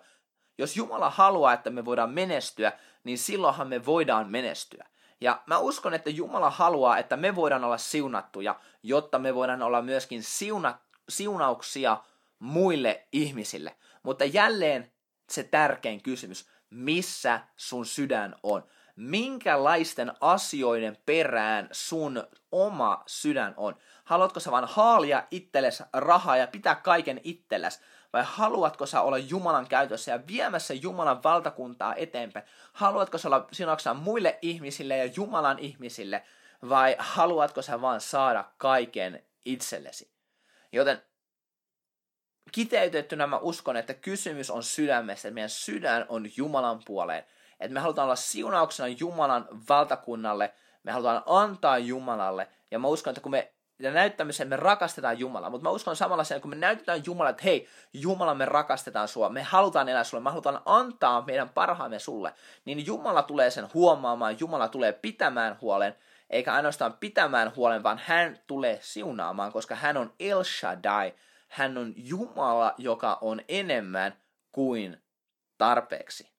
Jos 0.58 0.78
Jumala 0.78 1.10
haluaa, 1.10 1.54
että 1.54 1.69
me 1.69 1.86
voidaan 1.86 2.10
menestyä, 2.10 2.72
niin 3.04 3.17
silloinhan 3.17 3.67
me 3.67 3.86
voidaan 3.86 4.32
menestyä. 4.32 4.88
Ja 5.22 5.41
mä 5.46 5.58
uskon, 5.58 5.93
että 5.93 6.10
Jumala 6.10 6.50
haluaa, 6.50 6.98
että 6.98 7.17
me 7.17 7.36
voidaan 7.36 7.63
olla 7.63 7.78
siunattuja, 7.78 8.60
jotta 8.84 9.19
me 9.19 9.36
voidaan 9.36 9.62
olla 9.62 9.82
myöskin 9.82 10.24
siuna, 10.24 10.78
siunauksia 11.10 11.98
muille 12.39 13.08
ihmisille. 13.12 13.76
Mutta 14.04 14.26
jälleen 14.26 14.91
se 15.30 15.43
tärkein 15.43 16.04
kysymys, 16.04 16.50
missä 16.69 17.39
sun 17.56 17.86
sydän 17.86 18.36
on? 18.43 18.63
Minkälaisten 18.96 20.14
asioiden 20.22 20.98
perään 21.06 21.70
sun 21.72 22.28
oma 22.52 23.04
sydän 23.08 23.54
on? 23.58 23.76
Haluatko 24.04 24.40
sä 24.40 24.52
vaan 24.52 24.68
haalia 24.68 25.24
itsellesi 25.32 25.84
rahaa 25.94 26.38
ja 26.38 26.48
pitää 26.48 26.76
kaiken 26.76 27.22
itsellesi? 27.24 27.80
Vai 28.14 28.24
haluatko 28.26 28.86
sä 28.86 29.02
olla 29.02 29.18
Jumalan 29.18 29.68
käytössä 29.68 30.12
ja 30.12 30.28
viemässä 30.28 30.74
Jumalan 30.74 31.24
valtakuntaa 31.24 31.96
eteenpäin? 31.96 32.46
Haluatko 32.74 33.18
sä 33.18 33.28
olla 33.28 33.48
sinoksa 33.52 33.94
muille 33.94 34.40
ihmisille 34.42 34.98
ja 34.98 35.12
Jumalan 35.16 35.60
ihmisille? 35.60 36.24
vai 36.70 36.96
haluatko 37.00 37.62
sä 37.62 37.82
vaan 37.82 38.02
saada 38.02 38.46
kaiken 38.58 39.24
itsellesi. 39.46 40.12
Joten 40.72 41.02
kiteytettynä 42.52 43.28
mä 43.28 43.38
uskon, 43.38 43.78
että 43.78 43.94
kysymys 43.94 44.50
on 44.50 44.64
sydämessä, 44.64 45.32
meidän 45.32 45.50
sydän 45.50 46.06
on 46.10 46.30
Jumalan 46.38 46.80
puoleen. 46.86 47.24
Että 47.60 47.74
me 47.74 47.80
halutaan 47.80 48.06
olla 48.06 48.16
siunauksena 48.16 48.96
Jumalan 49.00 49.48
valtakunnalle, 49.70 50.54
me 50.84 50.92
halutaan 50.92 51.24
antaa 51.26 51.78
Jumalalle. 51.78 52.48
Ja 52.72 52.80
mä 52.80 52.88
uskon, 52.88 53.12
että 53.12 53.22
kun 53.22 53.32
me 53.32 53.54
ja 53.80 53.92
näyttämiseen 53.92 54.50
me 54.50 54.56
rakastetaan 54.56 55.20
Jumalaa, 55.20 55.50
mutta 55.50 55.63
mä 55.63 55.70
uskon 55.70 55.96
samalla 55.96 56.24
sen, 56.24 56.42
kun 56.42 56.50
me 56.50 56.56
näytetään 56.56 57.02
Jumala, 57.06 57.30
että 57.30 57.44
hei, 57.44 57.68
Jumala, 57.94 58.36
me 58.36 58.46
rakastetaan 58.46 59.08
sua, 59.08 59.30
me 59.30 59.44
halutaan 59.44 59.89
elää 59.89 60.04
sulle, 60.04 60.24
me 60.24 60.30
halutaan 60.30 60.62
antaa 60.66 61.24
meidän 61.28 61.50
parhaamme 61.50 62.00
sulle, 62.00 62.34
niin 62.66 62.86
Jumala 62.86 63.24
tulee 63.24 63.52
sen 63.52 63.70
huomaamaan, 63.74 64.39
Jumala 64.39 64.68
tulee 64.68 64.92
pitämään 64.92 65.58
huolen, 65.62 65.96
eikä 66.30 66.54
ainoastaan 66.54 66.94
pitämään 66.94 67.56
huolen, 67.56 67.84
vaan 67.84 68.02
hän 68.06 68.39
tulee 68.48 68.80
siunaamaan, 68.82 69.52
koska 69.52 69.76
hän 69.76 69.98
on 69.98 70.13
El 70.20 70.44
Shaddai, 70.44 71.13
hän 71.48 71.78
on 71.78 71.94
Jumala, 71.96 72.74
joka 72.78 73.18
on 73.22 73.42
enemmän 73.48 74.13
kuin 74.52 75.04
tarpeeksi. 75.58 76.33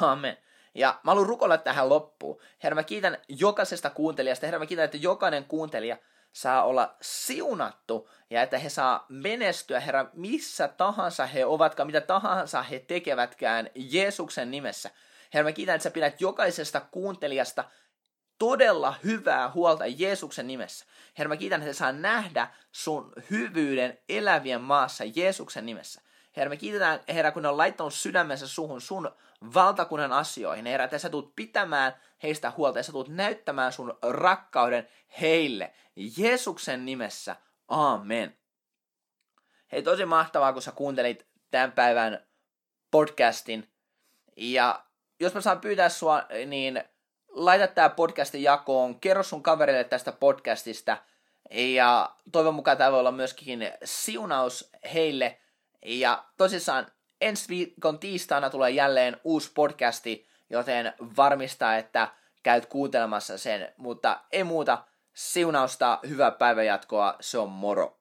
Amen. 0.00 0.36
Ja 0.74 1.00
mä 1.02 1.10
haluan 1.10 1.26
rukoilla 1.26 1.58
tähän 1.58 1.88
loppuun. 1.88 2.40
Herra, 2.62 2.74
mä 2.74 2.82
kiitän 2.82 3.18
jokaisesta 3.28 3.90
kuuntelijasta. 3.90 4.46
Herra, 4.46 4.58
mä 4.58 4.66
kiitän, 4.66 4.84
että 4.84 4.96
jokainen 4.96 5.44
kuuntelija 5.44 5.96
saa 6.32 6.64
olla 6.64 6.96
siunattu 7.00 8.10
ja 8.30 8.42
että 8.42 8.58
he 8.58 8.68
saa 8.68 9.06
menestyä, 9.08 9.80
Herra, 9.80 10.06
missä 10.12 10.68
tahansa 10.68 11.26
he 11.26 11.44
ovatkaan, 11.44 11.86
mitä 11.86 12.00
tahansa 12.00 12.62
he 12.62 12.78
tekevätkään 12.78 13.70
Jeesuksen 13.74 14.50
nimessä. 14.50 14.90
Herra, 15.34 15.48
mä 15.48 15.52
kiitän, 15.52 15.74
että 15.74 15.82
sä 15.82 15.90
pidät 15.90 16.20
jokaisesta 16.20 16.80
kuuntelijasta 16.80 17.64
todella 18.38 18.94
hyvää 19.04 19.50
huolta 19.50 19.84
Jeesuksen 19.86 20.46
nimessä. 20.46 20.84
Herra, 21.18 21.28
mä 21.28 21.36
kiitän, 21.36 21.62
että 21.62 21.72
saa 21.72 21.92
nähdä 21.92 22.48
sun 22.72 23.12
hyvyyden 23.30 23.98
elävien 24.08 24.60
maassa 24.60 25.04
Jeesuksen 25.14 25.66
nimessä. 25.66 26.02
Herra, 26.36 26.50
me 26.50 26.56
kiitetään, 26.56 27.00
Herra, 27.08 27.32
kun 27.32 27.42
ne 27.42 27.48
on 27.48 27.56
laittanut 27.56 27.94
sydämensä 27.94 28.48
suhun 28.48 28.80
sun 28.80 29.10
valtakunnan 29.54 30.12
asioihin. 30.12 30.66
Herra, 30.66 30.84
että 30.84 30.98
sä 30.98 31.08
tulet 31.08 31.36
pitämään 31.36 31.94
heistä 32.22 32.52
huolta 32.56 32.78
ja 32.78 32.82
sä 32.82 32.92
tulet 32.92 33.08
näyttämään 33.08 33.72
sun 33.72 33.98
rakkauden 34.02 34.88
heille. 35.20 35.72
Jeesuksen 36.16 36.84
nimessä. 36.84 37.36
Amen. 37.68 38.36
Hei, 39.72 39.82
tosi 39.82 40.04
mahtavaa, 40.04 40.52
kun 40.52 40.62
sä 40.62 40.72
kuuntelit 40.72 41.26
tämän 41.50 41.72
päivän 41.72 42.26
podcastin. 42.90 43.72
Ja 44.36 44.84
jos 45.20 45.34
mä 45.34 45.40
saan 45.40 45.60
pyytää 45.60 45.88
sua, 45.88 46.22
niin 46.46 46.84
laita 47.28 47.66
tää 47.66 47.88
podcastin 47.88 48.42
jakoon, 48.42 49.00
kerro 49.00 49.22
sun 49.22 49.42
kaverille 49.42 49.84
tästä 49.84 50.12
podcastista. 50.12 50.96
Ja 51.50 52.16
toivon 52.32 52.54
mukaan 52.54 52.76
tämä 52.76 52.92
voi 52.92 53.00
olla 53.00 53.12
myöskin 53.12 53.60
siunaus 53.84 54.70
heille. 54.94 55.40
Ja 55.86 56.24
tosissaan 56.36 56.86
ensi 57.22 57.48
viikon 57.48 57.98
tiistaina 57.98 58.50
tulee 58.50 58.70
jälleen 58.70 59.16
uusi 59.24 59.50
podcasti, 59.54 60.26
joten 60.50 60.92
varmista, 61.16 61.76
että 61.76 62.08
käyt 62.42 62.66
kuuntelemassa 62.66 63.38
sen. 63.38 63.72
Mutta 63.76 64.20
ei 64.32 64.44
muuta, 64.44 64.84
siunausta, 65.14 65.98
hyvää 66.08 66.30
päivänjatkoa, 66.30 67.16
se 67.20 67.38
on 67.38 67.48
moro. 67.48 67.98